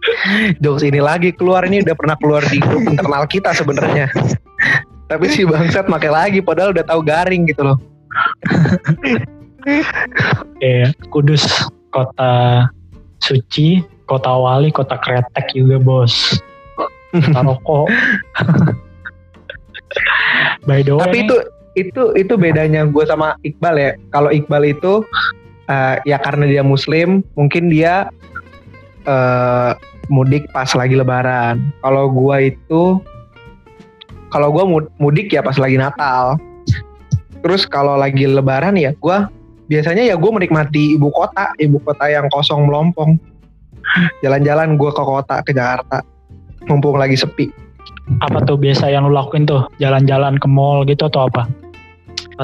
[0.63, 4.07] Jokes ini lagi keluar ini udah pernah keluar di grup internal kita sebenarnya.
[5.11, 7.79] Tapi si bangsat pakai lagi padahal udah tahu garing gitu loh.
[10.59, 11.45] Iya, Kudus
[11.93, 12.67] kota
[13.23, 16.41] suci, kota wali, kota kretek juga bos.
[17.13, 17.89] Kota rokok.
[20.69, 21.37] By the way, Tapi itu
[21.79, 23.91] itu itu bedanya gue sama Iqbal ya.
[24.13, 25.05] Kalau Iqbal itu
[25.71, 28.13] eh, ya karena dia Muslim, mungkin dia
[29.09, 29.73] eh,
[30.13, 31.73] mudik pas lagi Lebaran.
[31.81, 33.01] Kalau gue itu,
[34.29, 34.65] kalau gue
[35.01, 36.37] mudik ya pas lagi Natal.
[37.39, 39.19] Terus kalau lagi Lebaran ya gue
[39.69, 43.21] biasanya ya gue menikmati ibu kota, ibu kota yang kosong melompong.
[44.21, 46.05] Jalan-jalan gue ke kota ke Jakarta,
[46.69, 47.49] mumpung lagi sepi.
[48.25, 49.69] apa tuh biasa yang lu lakuin tuh?
[49.77, 51.45] Jalan-jalan ke mall gitu atau apa?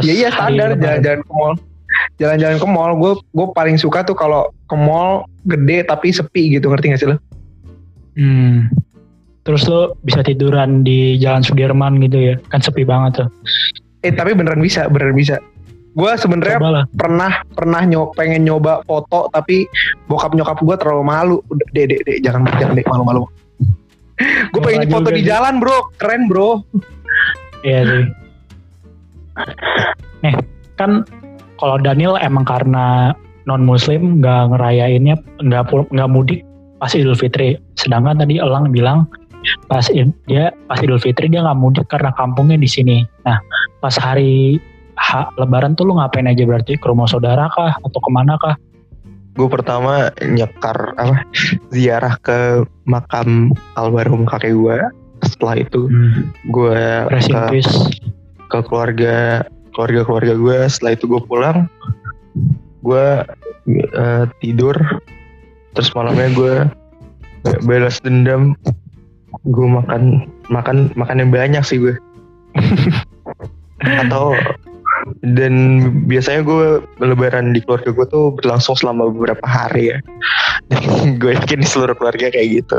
[0.04, 1.54] Iya iya standar jalan-jalan ke mall.
[2.20, 6.68] Jalan-jalan ke mall, gue gue paling suka tuh kalau ke mall gede tapi sepi gitu
[6.68, 7.16] ngerti gak sih lo?
[8.16, 8.68] Hmm.
[9.44, 12.34] Terus lu bisa tiduran di Jalan Sudirman gitu ya?
[12.48, 13.28] Kan sepi banget tuh.
[14.00, 15.36] Eh tapi beneran bisa, beneran bisa.
[15.94, 16.58] Gue sebenarnya
[16.90, 19.70] pernah pernah nyoba pengen nyoba foto tapi
[20.10, 21.36] bokap nyokap gue terlalu malu.
[21.70, 23.22] Dek dek dek jangan jangan dek malu-malu.
[24.50, 26.66] gue Nyoba pengen foto di jalan bro, keren bro.
[27.62, 28.04] Iya sih.
[30.26, 30.34] Nih,
[30.74, 31.06] kan
[31.62, 33.14] kalau Daniel emang karena
[33.46, 35.14] non Muslim nggak ngerayainnya
[35.46, 36.42] nggak nggak mudik
[36.82, 37.54] pas Idul Fitri.
[37.78, 39.06] Sedangkan tadi Elang bilang
[39.70, 39.86] pas
[40.26, 43.06] dia pas Idul Fitri dia nggak mudik karena kampungnya di sini.
[43.22, 43.38] Nah,
[43.78, 44.58] pas hari
[44.94, 48.54] H, Lebaran tuh lu ngapain aja berarti ke rumah saudara kah atau ke mana kah?
[49.34, 51.26] Gue pertama nyekar apa
[51.74, 54.78] ziarah ke makam almarhum kakek gue.
[55.26, 55.90] Setelah itu
[56.52, 57.74] gue Rest in ke, peace.
[58.52, 59.42] ke keluarga
[59.74, 60.58] keluarga keluarga gue.
[60.70, 61.58] Setelah itu gue pulang,
[62.86, 63.06] gue
[63.74, 64.78] eh, tidur.
[65.74, 66.54] Terus malamnya gue
[67.66, 68.54] balas dendam.
[69.50, 71.98] Gue makan makan makan yang banyak sih gue.
[74.06, 74.38] Atau
[75.20, 75.52] dan
[76.08, 79.98] biasanya gue lebaran di keluarga gue tuh berlangsung selama beberapa hari ya.
[81.20, 82.78] Gue yakin di seluruh keluarga kayak gitu.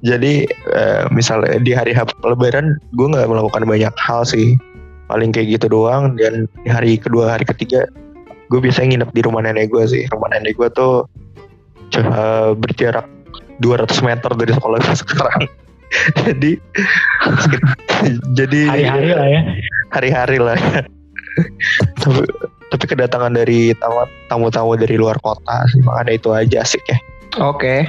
[0.00, 1.92] Jadi eh, misalnya di hari
[2.24, 4.56] lebaran gue nggak melakukan banyak hal sih.
[5.12, 6.16] Paling kayak gitu doang.
[6.16, 7.84] Dan di hari kedua hari ketiga
[8.50, 10.02] gue biasanya nginep di rumah nenek gue sih.
[10.08, 11.04] Rumah nenek gue tuh
[11.96, 13.04] eh, berjarak
[13.60, 15.42] 200 meter dari sekolah gue sekarang.
[16.24, 16.52] Jadi
[18.38, 19.40] jadi Hari-hari lah ya.
[19.90, 20.58] hari-hari lah
[22.00, 22.22] tapi,
[22.70, 26.98] tapi kedatangan dari tamu- tamu-tamu dari luar kota sih makanya itu aja asik ya
[27.38, 27.86] Oke.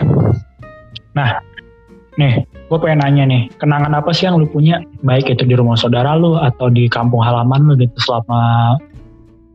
[2.19, 5.79] Nih, gue pengen nanya nih, kenangan apa sih yang lu punya, baik itu di rumah
[5.79, 8.75] saudara lu atau di kampung halaman lu gitu selama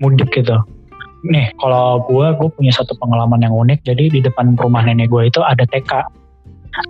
[0.01, 0.57] mudik gitu.
[1.29, 3.85] Nih, kalau gue, gue punya satu pengalaman yang unik.
[3.85, 5.93] Jadi di depan rumah nenek gue itu ada TK,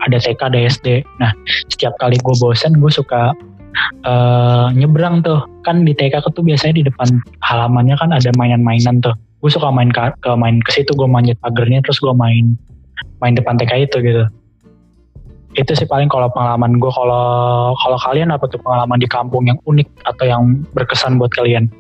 [0.06, 1.02] ada TK, ada SD.
[1.18, 1.35] Nah,
[1.68, 3.35] setiap kali gue bosen, gue suka
[4.04, 5.44] eh, nyebrang tuh.
[5.62, 7.08] Kan di TK tuh biasanya di depan
[7.44, 9.14] halamannya kan ada mainan-mainan tuh.
[9.44, 12.56] Gue suka main ke, ke main ke situ, gue manjat pagernya, terus gue main
[13.20, 14.24] main depan TK itu gitu
[15.56, 19.56] itu sih paling kalau pengalaman gue kalau kalau kalian apa tuh pengalaman di kampung yang
[19.64, 20.42] unik atau yang
[20.76, 21.72] berkesan buat kalian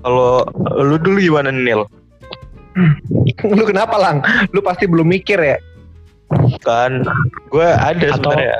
[0.00, 0.40] kalau
[0.80, 1.84] lu dulu gimana Nil
[3.40, 4.20] Lu kenapa lang?
[4.52, 5.56] Lu pasti belum mikir ya?
[6.60, 7.06] kan
[7.54, 8.58] gue ada Atau- sebenarnya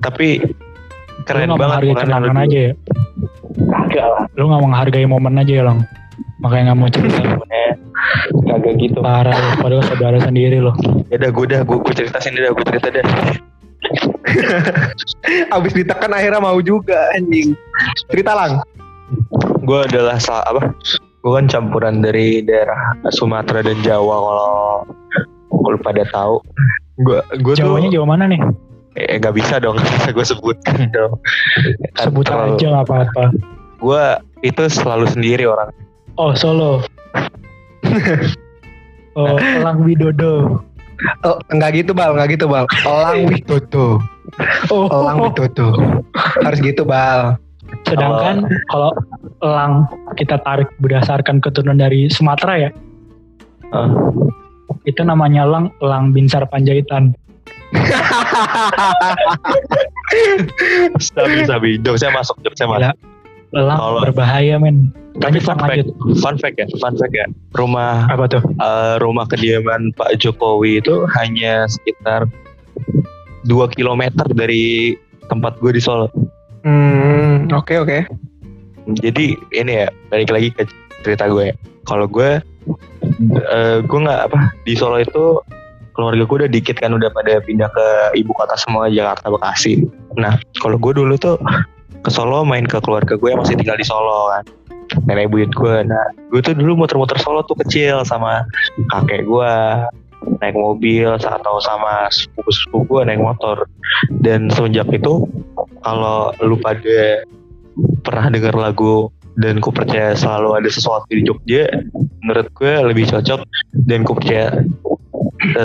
[0.00, 0.40] tapi
[1.24, 2.72] keren lu nggak banget menghargai kenangan aja ya?
[4.38, 5.78] Lu nggak menghargai momen aja ya lang.
[6.42, 7.20] Makanya nggak mau cerita.
[8.50, 8.98] Kagak gitu.
[9.00, 10.74] Parah lu, padahal saudara sendiri loh
[11.12, 13.04] ya udah gue dah gue cerita sini dah gue cerita dah.
[15.60, 17.52] Abis ditekan akhirnya mau juga anjing.
[18.08, 18.64] Cerita lang.
[19.62, 20.72] gue adalah salah apa?
[21.20, 24.56] Gue kan campuran dari daerah Sumatera dan Jawa kalau
[25.52, 26.40] kalau pada tahu.
[27.04, 28.40] Gue gue tuh Jawanya Jawa mana nih
[28.94, 31.12] eh nggak bisa dong nggak bisa gue sebutkan dong
[31.92, 33.24] Kan sebut terlalu- aja nggak apa-apa
[33.78, 34.04] gue
[34.42, 35.72] itu selalu sendiri orang
[36.16, 36.84] oh Solo
[39.14, 40.60] oh Elang Widodo
[41.26, 42.62] Oh, enggak gitu bal, enggak gitu bal.
[42.86, 43.98] Elang Widodo.
[44.70, 45.74] oh, Elang Widodo.
[46.38, 47.34] Harus gitu bal.
[47.82, 48.94] sedangkan kalau
[49.40, 52.70] elang kita tarik berdasarkan keturunan dari Sumatera ya
[53.72, 53.88] Ah.
[54.84, 57.16] itu namanya elang elang binsar panjaitan
[61.00, 62.96] sabi sabi jok saya masuk jok saya masuk
[63.52, 64.96] Kalau- berbahaya men.
[65.12, 65.92] Tapi fun fact, lanjut.
[66.24, 67.28] fun fact ya, fun fact ya.
[67.52, 68.40] Rumah Apa tuh?
[68.40, 72.24] eh, rumah kediaman Pak Jokowi itu hanya sekitar
[73.44, 74.96] 2 km dari
[75.28, 76.08] tempat gue di Solo.
[76.64, 78.08] Hmm, oke oke.
[79.04, 80.64] Jadi ini ya balik lagi ke
[81.04, 81.52] cerita gue.
[81.52, 81.54] ya.
[81.84, 82.40] Kalau gue,
[83.52, 85.44] eh, gue nggak apa di Solo itu
[85.92, 87.86] keluarga gue udah dikit kan udah pada pindah ke
[88.18, 89.84] ibu kota semua Jakarta Bekasi.
[90.16, 91.36] Nah kalau gue dulu tuh
[92.02, 94.44] ke Solo main ke keluarga gue yang masih tinggal di Solo kan
[95.08, 95.76] nenek buyut gue.
[95.86, 98.44] Nah gue tuh dulu muter-muter Solo tuh kecil sama
[98.90, 99.52] kakek gue
[100.42, 103.66] naik mobil atau sama sepupu-sepupu gue naik motor
[104.22, 105.26] dan semenjak itu
[105.82, 107.26] kalau lu pada
[108.06, 111.66] pernah dengar lagu dan ku percaya selalu ada sesuatu di Jogja
[112.22, 113.40] menurut gue lebih cocok
[113.88, 114.62] dan ku percaya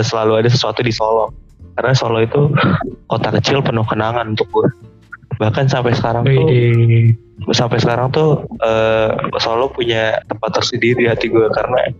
[0.02, 1.32] selalu ada sesuatu di Solo.
[1.78, 2.50] Karena Solo itu
[3.06, 4.68] kota kecil penuh kenangan untuk gue
[5.38, 7.14] bahkan sampai sekarang tuh Wih,
[7.54, 11.94] sampai sekarang tuh eh, Solo punya tempat tersendiri di hati gue karena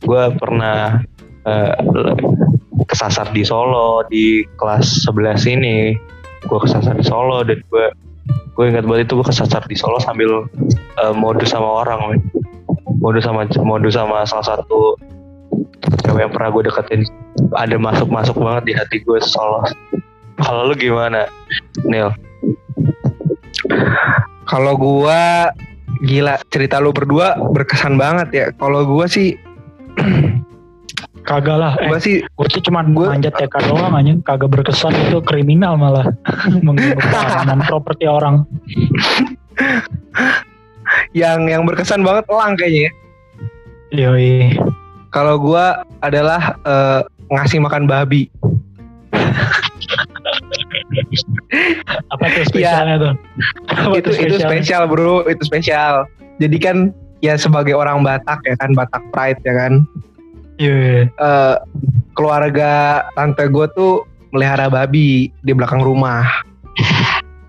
[0.00, 1.04] gue pernah
[1.44, 1.72] eh,
[2.88, 5.94] kesasar di Solo di kelas 11 ini.
[6.48, 7.86] Gue kesasar di Solo dan gue
[8.28, 10.48] gue ingat banget itu gue kesasar di Solo sambil
[11.04, 12.20] eh, modus sama orang men.
[12.98, 14.98] modus sama modus sama salah satu
[16.04, 17.02] cewek yang pernah gue deketin
[17.54, 19.62] ada masuk masuk banget di hati gue Solo
[20.38, 21.26] kalau lu gimana
[21.86, 22.14] Neil
[24.48, 25.52] Kalau gua
[26.00, 28.46] gila cerita lu berdua berkesan banget ya.
[28.56, 29.36] Kalau gua sih
[31.28, 31.76] kagak lah.
[31.84, 34.12] Eh, gua sih gue tuh cuman Gua- manjat TK doang aja.
[34.24, 36.08] Kagak berkesan itu kriminal malah.
[36.64, 38.48] Mengganggu keamanan properti orang.
[41.12, 42.88] yang yang berkesan banget elang kayaknya.
[42.88, 42.92] ya.
[44.08, 44.56] Yoi.
[45.08, 47.00] Kalau gua adalah eh,
[47.32, 48.28] ngasih makan babi.
[52.12, 53.12] Apa tuh spesialnya tuh?
[53.72, 56.04] Apa itu tuh itu spesial bro, itu spesial.
[56.38, 56.76] Jadi kan
[57.24, 59.72] ya sebagai orang Batak ya kan Batak Pride ya kan.
[60.58, 61.08] Iya.
[61.08, 61.56] Eh,
[62.18, 64.02] keluarga tante gue tuh
[64.34, 66.26] melihara babi di belakang rumah.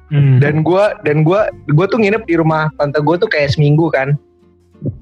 [0.09, 0.41] Hmm.
[0.41, 4.17] Dan gua dan gua gua tuh nginep di rumah tante gue tuh kayak seminggu kan.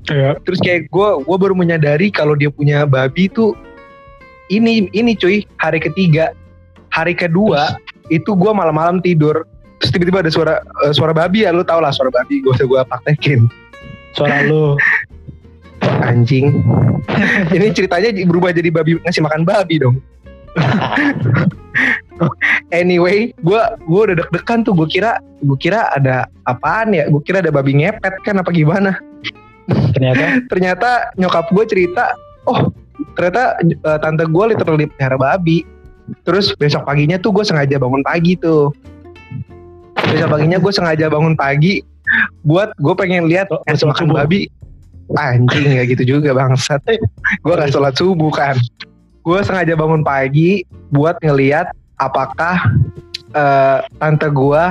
[0.09, 0.39] Iya.
[0.41, 3.53] Terus kayak gua gua baru menyadari kalau dia punya babi tuh
[4.49, 6.33] ini ini cuy hari ketiga.
[6.89, 7.77] Hari kedua
[8.09, 9.45] itu gua malam-malam tidur.
[9.77, 10.53] Terus tiba-tiba ada suara
[10.87, 13.45] eh, suara babi ya lu tau lah suara babi usah gua praktekin.
[14.17, 14.73] Suara lu.
[16.09, 16.65] anjing.
[17.53, 20.01] Ini ceritanya berubah jadi babi ngasih makan babi dong.
[22.73, 27.05] Anyway gua gua udah deg-degan tuh gua kira gua kira ada apaan ya?
[27.13, 28.97] Gua kira ada babi ngepet kan apa gimana
[29.67, 30.25] Ternyata.
[30.51, 32.15] ternyata nyokap gue cerita
[32.47, 32.71] oh
[33.13, 35.67] ternyata eh, tante gue literally pelihara babi.
[36.23, 38.71] Terus besok paginya tuh gue sengaja bangun pagi tuh.
[40.08, 41.84] Besok paginya gue sengaja bangun pagi
[42.47, 44.17] buat gue pengen lihat Oh, sholat makan subuh.
[44.23, 44.41] babi.
[45.15, 46.84] Anjing ya gitu juga bangsat.
[47.43, 48.56] Gue gak sholat subuh kan.
[49.23, 50.63] Gue sengaja bangun pagi
[50.95, 52.56] buat ngeliat apakah
[53.36, 54.63] eh, tante gue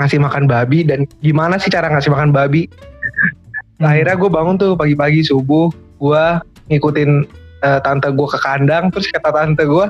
[0.00, 2.64] ngasih makan babi dan gimana sih cara ngasih makan babi
[3.80, 6.24] Nah, akhirnya gue bangun tuh pagi-pagi subuh gue
[6.68, 7.10] ngikutin
[7.60, 8.92] eh, tante gue ke kandang.
[8.92, 9.86] Terus kata tante gue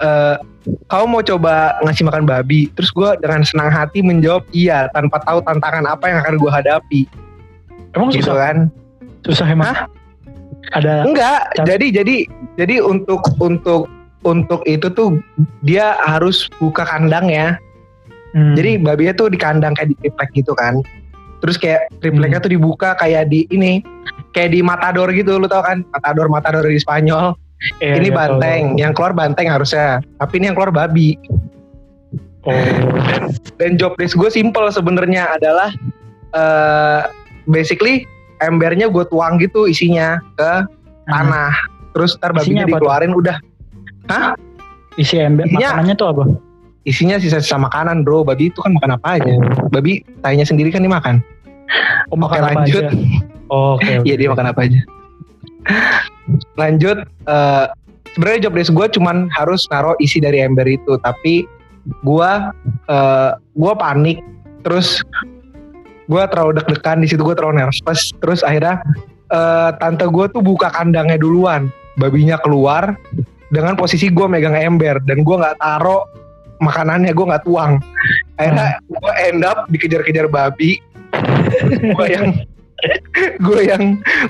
[0.00, 0.36] eh
[0.90, 2.72] kau mau coba ngasih makan babi?
[2.74, 7.00] Terus gue dengan senang hati menjawab iya tanpa tahu tantangan apa yang akan gue hadapi.
[7.94, 8.36] Emang gitu susah?
[8.40, 8.56] kan.
[9.22, 9.74] Susah emang?
[10.74, 11.06] Ada.
[11.06, 11.40] enggak.
[11.54, 12.16] Cara- jadi jadi
[12.58, 13.86] jadi untuk untuk
[14.26, 15.22] untuk itu tuh
[15.62, 17.54] dia harus buka kandang ya
[18.36, 18.52] Hmm.
[18.52, 20.84] jadi babinya tuh di kandang kayak di gitu kan
[21.38, 22.44] terus kayak tripleknya Hmm.
[22.44, 23.80] tuh dibuka kayak di ini
[24.30, 27.36] kayak di matador gitu lu tau kan matador matador di Spanyol
[27.78, 31.16] Iya, ini tahu, banteng yang keluar banteng harusnya tapi ini yang keluar babi
[32.38, 32.52] tahu.
[32.52, 32.54] Oh.
[33.56, 35.72] dan job desk gue simple sebenarnya adalah
[36.30, 37.02] eh
[37.46, 38.04] basically
[38.38, 40.52] embernya gue tuang gitu isinya ke
[41.06, 41.56] tanah
[41.90, 42.76] terus ntar Isinya babinya apa tuh?
[42.76, 43.36] dikeluarin udah
[44.94, 46.22] Isi ember Isinya- makanannya tuh apa?
[46.86, 48.22] Isinya sisa-sisa makanan bro.
[48.22, 49.34] Babi itu kan makan apa aja?
[49.74, 51.20] Babi tainya sendiri kan dimakan?
[52.14, 52.84] Oh, makan Oke, apa lanjut.
[53.50, 53.90] Oh, Oke.
[54.00, 54.06] oke.
[54.06, 54.80] Iya dia makan apa aja.
[56.54, 57.66] Lanjut, eh
[58.14, 61.44] sebenarnya job desk gue cuman harus naruh isi dari ember itu, tapi
[62.06, 62.30] gue
[62.86, 64.22] eh gue panik,
[64.62, 65.02] terus
[66.06, 67.02] gue terlalu deg-degan.
[67.02, 68.78] Di situ gue terlalu nervous, terus akhirnya
[69.34, 71.66] eh tante gue tuh buka kandangnya duluan,
[71.98, 72.94] babinya keluar
[73.50, 75.02] dengan posisi gue megang ember.
[75.02, 76.06] Dan gue nggak taruh
[76.62, 77.78] makanannya gue nggak tuang,
[78.40, 80.80] akhirnya gue end up dikejar-kejar babi,
[81.96, 82.32] gue yang
[83.40, 83.82] gue yang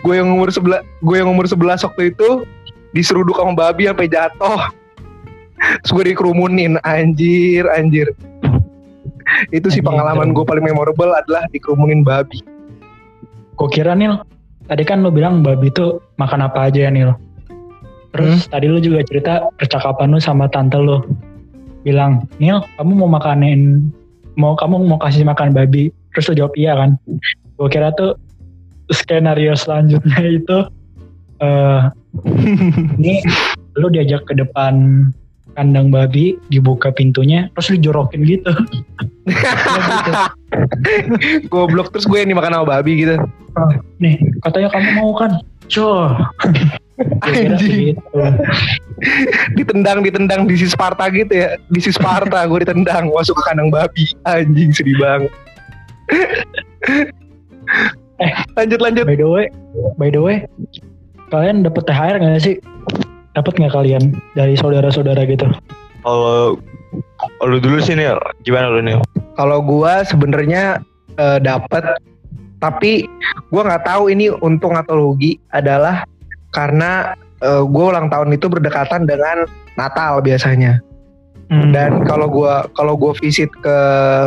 [0.07, 2.47] gue yang umur sebelah gue yang umur 11 waktu itu
[2.95, 4.61] diseruduk sama babi sampai jatuh.
[5.83, 8.13] Terus gue dikerumunin anjir anjir.
[9.51, 12.41] Itu sih pengalaman gue paling memorable adalah dikerumunin babi.
[13.57, 14.21] Gue kira Nil,
[14.69, 17.11] tadi kan lu bilang babi itu makan apa aja ya Nil.
[18.17, 21.05] Terus tadi lu juga cerita percakapan lu sama tante lu.
[21.87, 23.95] Bilang, Nil, kamu mau makanin,
[24.35, 25.95] mau kamu mau kasih makan babi.
[26.11, 26.99] Terus lu jawab iya kan.
[27.55, 28.19] Gue kira tuh
[28.91, 30.59] skenario selanjutnya itu
[31.39, 31.81] eh
[32.99, 33.23] ini
[33.79, 35.07] lu diajak ke depan
[35.57, 38.53] kandang babi, dibuka pintunya, terus lu jorokin gitu.
[41.53, 43.17] Goblok terus gue yang dimakan sama babi gitu.
[44.03, 45.41] Nih, katanya kamu mau kan?
[45.73, 46.13] Coh.
[47.21, 47.93] Anjing.
[47.93, 48.19] gitu.
[49.53, 51.61] Ditendang, ditendang di si Sparta gitu ya.
[51.69, 54.09] Di si Sparta gue ditendang masuk ke kandang babi.
[54.25, 55.33] Anjing sedih banget.
[58.17, 58.33] Eh.
[58.57, 59.05] lanjut lanjut.
[59.05, 59.47] By the way,
[60.01, 60.37] by the way,
[61.29, 62.57] kalian dapat THR nggak sih?
[63.37, 65.45] Dapat nggak kalian dari saudara-saudara gitu?
[66.01, 66.57] Kalau
[67.45, 68.17] lu dulu sih Nil,
[68.49, 69.01] gimana lu Nil?
[69.37, 70.81] Kalau gua sebenarnya
[71.21, 72.01] eh, dapat
[72.57, 73.05] tapi
[73.53, 76.09] gua nggak tahu ini untung atau rugi adalah
[76.57, 77.13] karena
[77.45, 79.45] eh, gua ulang tahun itu berdekatan dengan
[79.77, 80.81] Natal biasanya.
[81.53, 81.71] Hmm.
[81.71, 83.79] Dan kalau gua kalau gua visit ke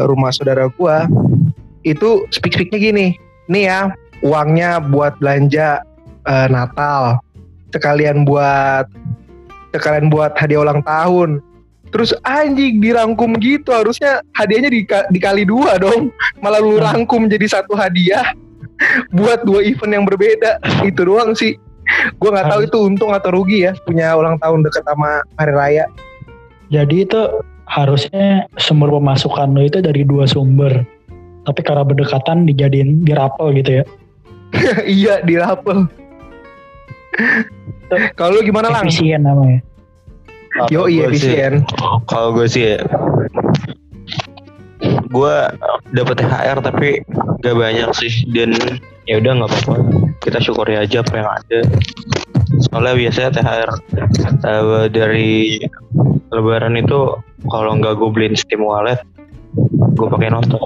[0.05, 1.09] rumah saudara gua
[1.81, 3.07] itu speak speaknya gini,
[3.49, 3.79] nih ya
[4.21, 5.81] uangnya buat belanja
[6.29, 7.17] eh, Natal,
[7.73, 8.85] sekalian buat
[9.73, 11.41] sekalian buat hadiah ulang tahun.
[11.89, 16.85] Terus anjing dirangkum gitu harusnya hadiahnya dika- dikali dua dong, malah lu Hmm.
[16.85, 18.29] rangkum jadi satu hadiah
[19.17, 20.61] buat dua event yang berbeda.
[20.85, 21.57] Itu doang sih.
[22.21, 25.85] Gua nggak tahu itu untung atau rugi ya punya ulang tahun deket sama hari raya.
[26.69, 27.21] Jadi itu
[27.69, 30.85] harusnya sumber pemasukan lo itu dari dua sumber.
[31.45, 33.83] Tapi karena berdekatan dijadiin dirapel gitu ya.
[34.85, 35.89] iya dirapel.
[38.13, 38.85] Kalau lu gimana lang?
[38.85, 39.65] Efisien namanya.
[40.69, 41.65] Yo iya efisien.
[42.05, 42.81] Kalau gue sih ya,
[45.09, 45.35] gue
[45.91, 46.87] dapet THR tapi
[47.43, 48.11] gak banyak sih.
[48.31, 48.55] Dan
[49.09, 49.75] ya udah nggak apa-apa.
[50.23, 51.59] Kita syukuri aja apa yang ada.
[52.69, 53.69] Soalnya biasanya THR
[54.45, 55.61] eh, dari
[56.29, 57.17] Lebaran itu
[57.49, 59.01] kalau nggak gue beliin Steam Wallet
[59.97, 60.61] gue pakai nonton.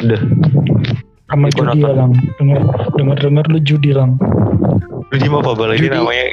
[0.00, 0.22] Udah.
[1.30, 2.12] Sama judi lang.
[2.40, 2.60] Dengar
[2.98, 4.18] dengar dengar lu judi lang.
[5.10, 5.90] gimana apa lagi Judi.
[5.90, 6.24] namanya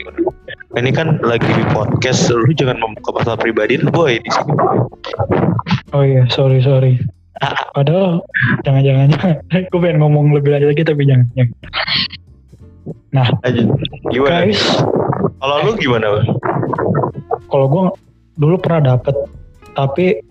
[0.78, 4.54] ini kan lagi di podcast lu jangan membuka masalah pribadi lu boy di sini
[5.96, 7.00] Oh iya sorry sorry.
[7.76, 8.20] Padahal
[8.68, 9.10] jangan jangan.
[9.72, 11.28] Gue pengen ngomong lebih lanjut lagi tapi jangan.
[11.36, 11.56] jangan.
[13.42, 13.62] aja
[14.14, 14.62] gimana Guys,
[15.42, 16.28] kalau lu gimana Bang?
[17.50, 17.84] kalau gue
[18.38, 19.16] dulu pernah dapet
[19.74, 20.22] tapi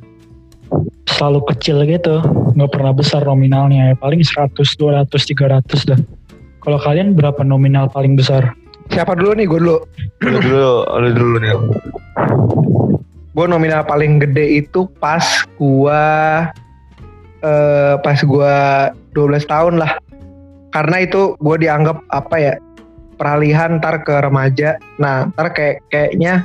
[1.08, 2.22] selalu kecil gitu
[2.54, 6.00] nggak pernah besar nominalnya ya paling 100 200 300 dah
[6.62, 8.54] kalau kalian berapa nominal paling besar
[8.90, 9.46] Siapa dulu nih?
[9.48, 9.78] Gue dulu.
[10.24, 11.50] lu dulu lu dulu nih
[13.36, 16.04] Gue nominal paling gede itu pas gua
[17.44, 20.00] eh pas gua 12 tahun lah.
[20.72, 22.54] Karena itu gue dianggap apa ya?
[23.16, 24.76] peralihan ntar ke remaja.
[25.00, 26.44] Nah, ntar kayak kayaknya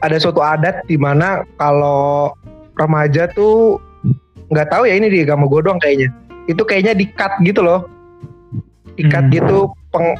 [0.00, 2.32] ada suatu adat di mana kalau
[2.76, 3.80] remaja tuh
[4.52, 6.08] nggak tahu ya ini di agama gue doang kayaknya.
[6.48, 7.84] Itu kayaknya di-cut gitu loh.
[8.96, 9.32] Di-cut Hmm.
[9.32, 9.58] gitu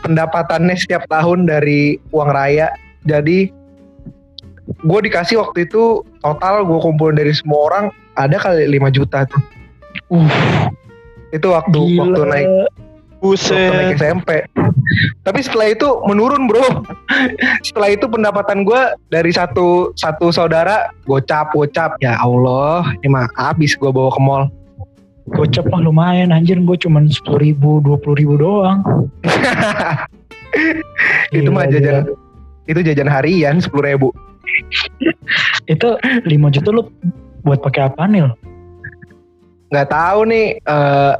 [0.04, 2.72] pendapatannya setiap tahun dari uang raya.
[3.06, 3.50] Jadi
[4.66, 7.84] gue dikasih waktu itu total gue kumpulin dari semua orang
[8.18, 9.42] ada kali 5 juta tuh.
[10.12, 10.32] uh
[11.34, 12.48] Itu waktu waktu naik waktu naik
[13.20, 14.44] buset SMP.
[15.26, 16.62] Tapi setelah itu menurun bro.
[17.66, 23.74] setelah itu pendapatan gue dari satu satu saudara gocap gocap ya Allah ini mah habis
[23.74, 24.44] gue bawa ke mall.
[25.26, 28.78] Gocap mah lumayan anjir gue cuman 10 ribu 20 ribu doang
[31.36, 32.14] itu mah jajan gila.
[32.70, 34.08] itu jajan harian sepuluh ribu.
[35.66, 36.86] itu 5 juta lu
[37.42, 38.30] buat pakai apa nih
[39.66, 41.14] Nggak tahu nih eh,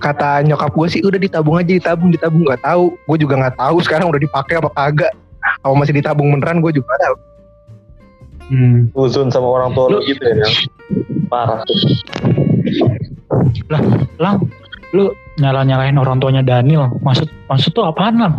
[0.00, 2.96] kata nyokap gue sih udah ditabung aja ditabung ditabung nggak tahu.
[3.04, 5.12] Gue juga nggak tahu sekarang udah dipakai apa kagak.
[5.60, 7.16] Kalau masih ditabung beneran gue juga tahu.
[8.56, 8.96] hmm.
[8.96, 10.48] Uzun sama orang tua lu Lu- gitu ya
[11.30, 11.62] parah
[13.30, 13.80] tuh
[14.18, 14.36] lang
[14.90, 18.34] lu nyala nyalain orang tuanya Daniel maksud maksud tuh apaan lang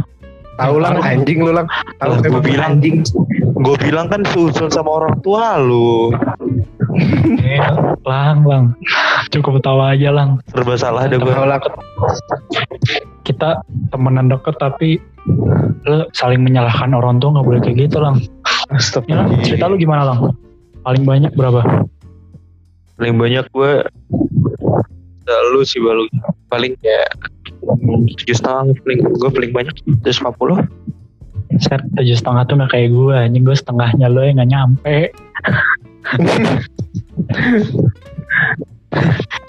[0.59, 1.65] Tahu lang anjing lu lang.
[1.97, 2.77] Tahu Lah, emang bilang.
[2.77, 3.01] anjing.
[3.65, 6.13] gue bilang kan seusul sama orang tua lu.
[7.41, 7.57] Eh,
[8.05, 8.63] lang lang
[9.31, 11.33] cukup tawa aja lang serba salah ada gue
[13.23, 13.63] kita
[13.93, 14.97] temenan deket tapi
[15.87, 18.19] lu saling menyalahkan orang tua nggak boleh kayak gitu lang
[19.07, 20.19] ya, Lang, cerita lu gimana lang
[20.81, 21.85] paling banyak berapa
[22.99, 23.71] paling banyak gue
[25.55, 26.03] lu sih baru
[26.51, 27.15] paling kayak
[28.19, 30.59] tujuh setengah paling gue paling banyak tujuh lima puluh
[31.63, 34.97] set tujuh setengah tuh nggak kayak gue anjing gue setengahnya lo yang nggak nyampe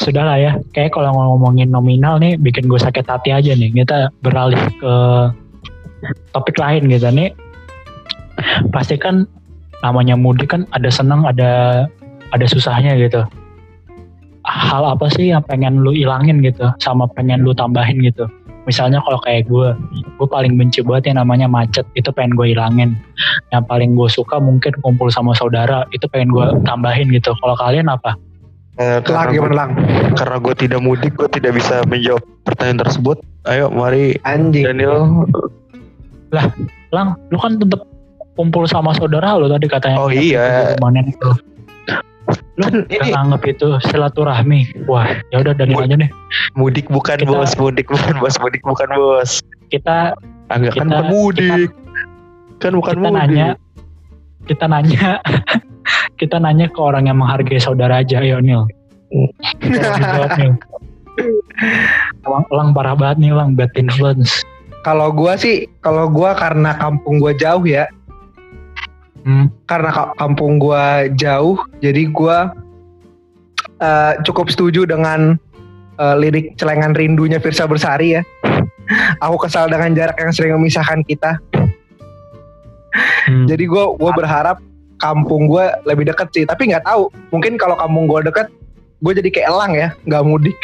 [0.03, 0.53] sudah lah ya.
[0.75, 3.71] Kayak kalau ngomongin nominal nih bikin gue sakit hati aja nih.
[3.71, 4.95] Kita beralih ke
[6.35, 7.31] topik lain gitu nih.
[8.75, 9.27] Pasti kan
[9.83, 11.87] namanya mudik kan ada senang ada
[12.33, 13.23] ada susahnya gitu.
[14.43, 18.27] Hal apa sih yang pengen lu ilangin gitu sama pengen lu tambahin gitu.
[18.63, 19.75] Misalnya kalau kayak gue,
[20.23, 22.95] gue paling benci banget yang namanya macet, itu pengen gue ilangin.
[23.51, 27.35] Yang paling gue suka mungkin kumpul sama saudara, itu pengen gue tambahin gitu.
[27.43, 28.15] Kalau kalian apa?
[28.79, 29.71] Eh, Lang karena, gimana gue, lang?
[30.15, 33.17] karena gue tidak mudik, gue tidak bisa menjawab pertanyaan tersebut.
[33.51, 34.65] Ayo, mari Anjing.
[34.65, 35.27] Daniel.
[36.95, 37.83] Lang, lu kan tetap
[38.39, 39.99] kumpul sama saudara lu tadi katanya.
[39.99, 40.73] Oh iya.
[42.89, 44.87] Ini nganggep itu silaturahmi.
[44.87, 46.11] Wah, ya udah dari Mud- aja deh.
[46.53, 49.41] mudik bukan Kita- bos, mudik bukan bos, mudik bukan bos.
[49.69, 50.13] Kita
[50.47, 51.71] Enggak kan Kita- bukan mudik.
[52.59, 53.17] kan bukan kita mudik.
[53.19, 53.47] nanya
[54.43, 55.09] kita nanya
[56.21, 58.69] kita nanya ke orang yang menghargai saudara aja ayo Nil
[60.39, 60.55] Nil.
[62.23, 64.41] Lang, lang parah banget nih lang bad influence
[64.83, 67.87] Kalau gua sih, kalau gua karena kampung gua jauh ya,
[69.23, 69.47] hmm.
[69.65, 72.51] karena ka- kampung gua jauh, jadi gua
[73.79, 75.35] eh, cukup setuju dengan
[75.97, 78.23] eh, lirik celengan rindunya Firsa Bersari ya.
[79.25, 81.39] Aku kesal dengan jarak yang sering memisahkan kita.
[83.25, 83.47] Hmm.
[83.47, 84.59] Jadi gua gua berharap
[84.99, 87.09] kampung gua lebih deket sih, tapi nggak tahu.
[87.31, 88.51] Mungkin kalau kampung gua deket,
[89.01, 90.59] gue jadi kayak elang ya, nggak mudik.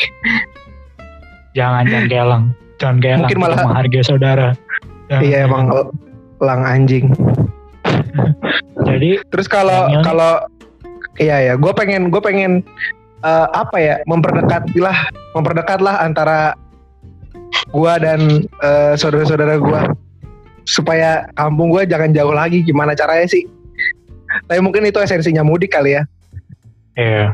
[1.56, 2.44] jangan jangan kelang
[2.78, 4.48] jangan kelang Mungkin kita malah- menghargai saudara
[5.08, 5.48] Jangan, Iya jangan.
[5.48, 5.64] emang
[6.38, 7.06] elang anjing.
[8.98, 10.02] jadi Terus kalau nih.
[10.02, 10.32] kalau
[11.22, 12.66] iya ya, gue pengen gue pengen
[13.22, 16.58] eh, apa ya memperdekat lah memperdekat lah antara
[17.70, 19.80] gue dan eh, saudara-saudara gue
[20.68, 22.60] supaya kampung gue jangan jauh lagi.
[22.66, 23.46] Gimana caranya sih?
[24.44, 26.02] Tapi mungkin itu esensinya mudik kali ya.
[26.98, 27.32] Iya.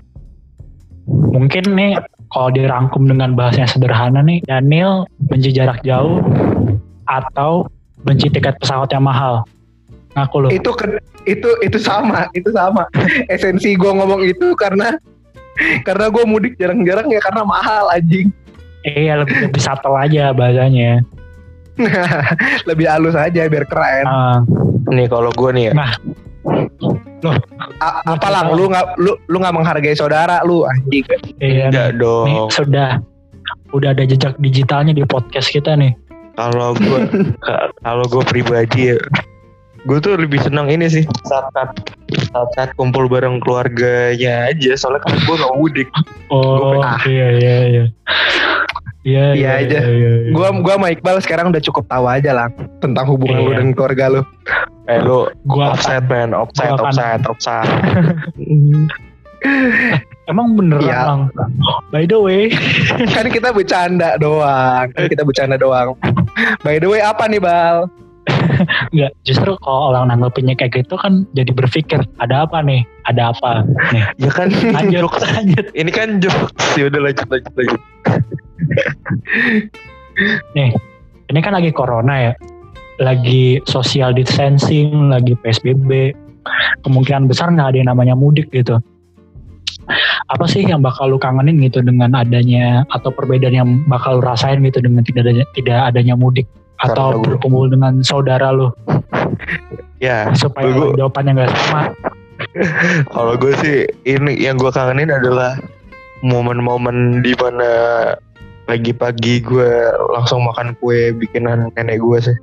[1.09, 1.99] Mungkin nih
[2.31, 6.23] kalau dirangkum dengan bahasa yang sederhana nih, Daniel benci jarak jauh
[7.07, 7.69] atau
[8.05, 9.47] benci tiket pesawat yang mahal.
[10.15, 10.49] Ngaku lu.
[10.51, 12.87] Itu ke- itu itu sama, itu sama.
[13.33, 14.95] Esensi gue ngomong itu karena
[15.83, 18.31] karena gue mudik jarang-jarang ya karena mahal anjing.
[18.83, 21.01] Iya lebih lebih subtle aja bahasanya.
[22.71, 24.07] Lebih halus aja biar keren.
[24.07, 24.39] Ah,
[24.87, 25.91] Nih kalau gue nih ya,
[27.81, 31.03] A- apa lang lu nggak lu lu nggak menghargai saudara lu anjing.
[31.41, 31.99] iya enggak nih.
[31.99, 32.27] dong.
[32.29, 32.91] Nih, sudah
[33.73, 35.97] udah ada jejak digitalnya di podcast kita nih.
[36.37, 37.01] Kalau gue
[37.87, 38.99] kalau gue pribadi ya,
[39.85, 41.71] gue tuh lebih senang ini sih saat saat
[42.33, 44.73] saat, saat kumpul bareng keluarganya aja.
[44.75, 45.89] Soalnya kan gue gak mudik.
[46.33, 47.85] Oh Gua iya iya iya.
[49.05, 49.81] Iya Iya aja.
[49.85, 50.33] Iya, iya, iya.
[50.33, 52.49] Gua gua sama Iqbal sekarang udah cukup tahu aja lah
[52.81, 53.61] tentang hubungan lu Iya.
[53.61, 54.21] dan keluarga lu.
[54.89, 57.69] Eh lu gua offset man, offset, gua offset, offset.
[60.25, 61.01] emang beneran Iya.
[61.05, 61.21] Lang?
[61.93, 62.49] By the way,
[63.15, 64.89] kan kita bercanda doang.
[64.97, 65.93] Kan kita bercanda doang.
[66.65, 67.93] By the way apa nih Bal?
[68.93, 72.85] Enggak, justru kalau orang nanggepinnya kayak gitu kan jadi berpikir ada apa nih?
[73.09, 73.65] Ada apa?
[73.93, 75.23] Nih, ya kan lanjut jokes.
[75.23, 75.67] lanjut.
[75.77, 76.65] Ini kan jokes.
[76.79, 77.81] Ya udah lanjut lanjut lanjut.
[81.31, 82.33] Ini kan lagi corona ya.
[83.03, 86.15] Lagi social distancing, lagi PSBB.
[86.85, 88.79] Kemungkinan besar nggak ada yang namanya mudik gitu.
[90.33, 94.65] Apa sih yang bakal lu kangenin gitu dengan adanya atau perbedaan yang bakal lu rasain
[94.65, 98.69] gitu dengan tidak adanya, tidak adanya mudik atau Karena gua- berkumpul dengan saudara lu
[99.99, 101.83] Ya, supaya Gua- jawabannya nggak sama.
[103.15, 105.57] kalau gue sih ini yang gue kangenin adalah
[106.21, 107.71] momen-momen di mana
[108.65, 109.71] pagi-pagi gue
[110.11, 112.37] langsung makan kue bikinan nenek gue sih.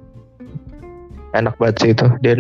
[1.31, 2.39] Enak banget sih itu dan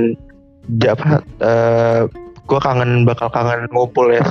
[0.85, 2.01] apa eh,
[2.41, 4.23] gue kangen bakal kangen ngumpul ya.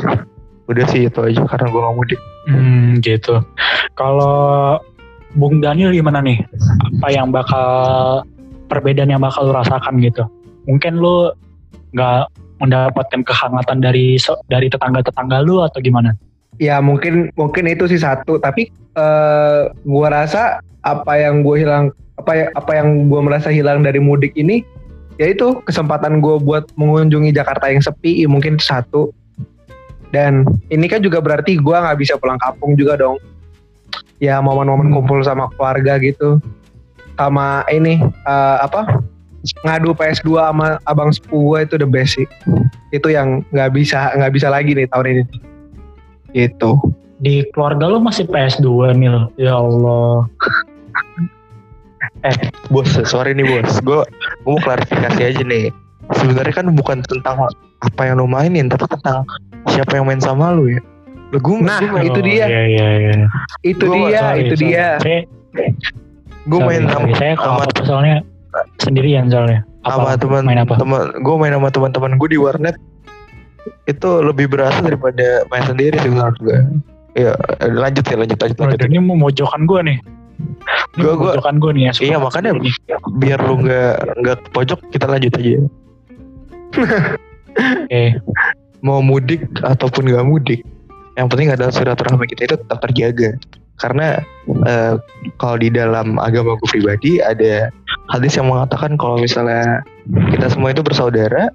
[0.67, 2.21] Udah sih itu aja karena gue gak mudik.
[2.47, 3.43] Hmm, gitu.
[3.95, 4.79] Kalau
[5.39, 6.43] Bung Daniel gimana nih?
[6.99, 7.69] Apa yang bakal
[8.67, 10.27] perbedaan yang bakal lu rasakan gitu?
[10.67, 11.31] Mungkin lu
[11.95, 14.19] nggak mendapatkan kehangatan dari
[14.51, 16.15] dari tetangga-tetangga lu atau gimana?
[16.59, 18.43] Ya mungkin mungkin itu sih satu.
[18.43, 18.69] Tapi
[18.99, 24.01] eh gua rasa apa yang gue hilang apa ya apa yang gua merasa hilang dari
[24.01, 24.65] mudik ini
[25.21, 29.13] yaitu kesempatan gue buat mengunjungi Jakarta yang sepi mungkin itu satu
[30.09, 33.21] dan ini kan juga berarti gua nggak bisa pulang kampung juga dong
[34.21, 35.03] ya momen-momen Hmm.
[35.03, 36.39] kumpul sama keluarga gitu
[37.17, 39.01] sama ini eh, apa
[39.65, 42.29] ngadu PS2 sama abang sepupu gue itu the best sih
[42.93, 45.23] itu yang nggak bisa nggak bisa lagi nih tahun ini
[46.37, 46.77] gitu
[47.21, 49.29] Di keluarga lu masih PS2 Nil.
[49.37, 50.25] Ya Allah.
[52.73, 53.77] Bos, sorry nih bos.
[53.85, 54.09] Gue
[54.49, 55.69] mau klarifikasi aja nih.
[56.17, 57.45] Sebenarnya kan bukan tentang
[57.85, 59.29] apa yang lu mainin, tapi tentang
[59.69, 60.81] siapa yang main sama lu ya.
[61.33, 62.45] Gua- Nah, gua itu Oh, dia.
[62.45, 63.13] Iya iya iya.
[63.63, 64.67] Itu Gua- dia, Sorry, itu sorry.
[64.67, 64.87] dia.
[66.45, 68.17] Gua main sama saya kalau sama- apa soalnya
[68.79, 69.61] sendirian soalnya.
[69.81, 70.77] sama teman main apa?
[70.77, 72.77] teman gue main sama teman-teman gue di warnet
[73.87, 76.59] itu lebih berasa daripada main sendiri sih menurut gue
[77.17, 77.33] ya
[77.65, 79.99] lanjut ya lanjut lanjut lanjut ini mau mojokan gue nih.
[80.97, 81.93] Gua- gua- mojokan gue nih ya.
[82.03, 82.69] iya makanya ini.
[83.17, 85.61] biar lu nggak nggak pojok kita lanjut aja
[87.57, 88.05] Oke.
[88.81, 90.61] mau mudik ataupun nggak mudik
[91.21, 93.37] yang penting adalah silaturahmi kita itu tetap terjaga.
[93.77, 94.21] Karena
[94.65, 94.95] eh,
[95.37, 97.69] kalau di dalam agama gue pribadi ada
[98.09, 99.85] hadis yang mengatakan kalau misalnya
[100.33, 101.53] kita semua itu bersaudara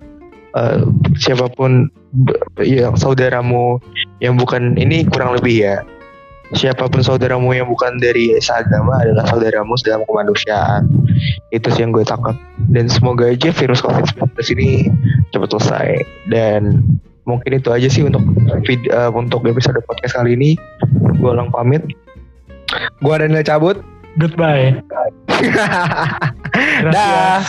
[0.53, 0.79] eh,
[1.17, 1.89] siapa pun
[2.61, 3.81] yang saudaramu
[4.21, 5.77] yang bukan ini kurang lebih ya.
[6.53, 10.85] Siapa pun saudaramu yang bukan dari seagama adalah saudaramu dalam kemanusiaan.
[11.49, 12.37] Itu sih yang gue tangkap.
[12.69, 14.93] Dan semoga aja virus covid-19 ini
[15.33, 16.05] cepat selesai.
[16.29, 16.85] Dan
[17.25, 18.21] mungkin itu aja sih untuk
[18.63, 20.49] vid- eh, untuk episode podcast kali ini
[21.19, 21.81] gue ulang pamit
[23.03, 23.77] Gua Daniel cabut.
[24.15, 24.79] Goodbye.
[26.95, 27.43] Dah.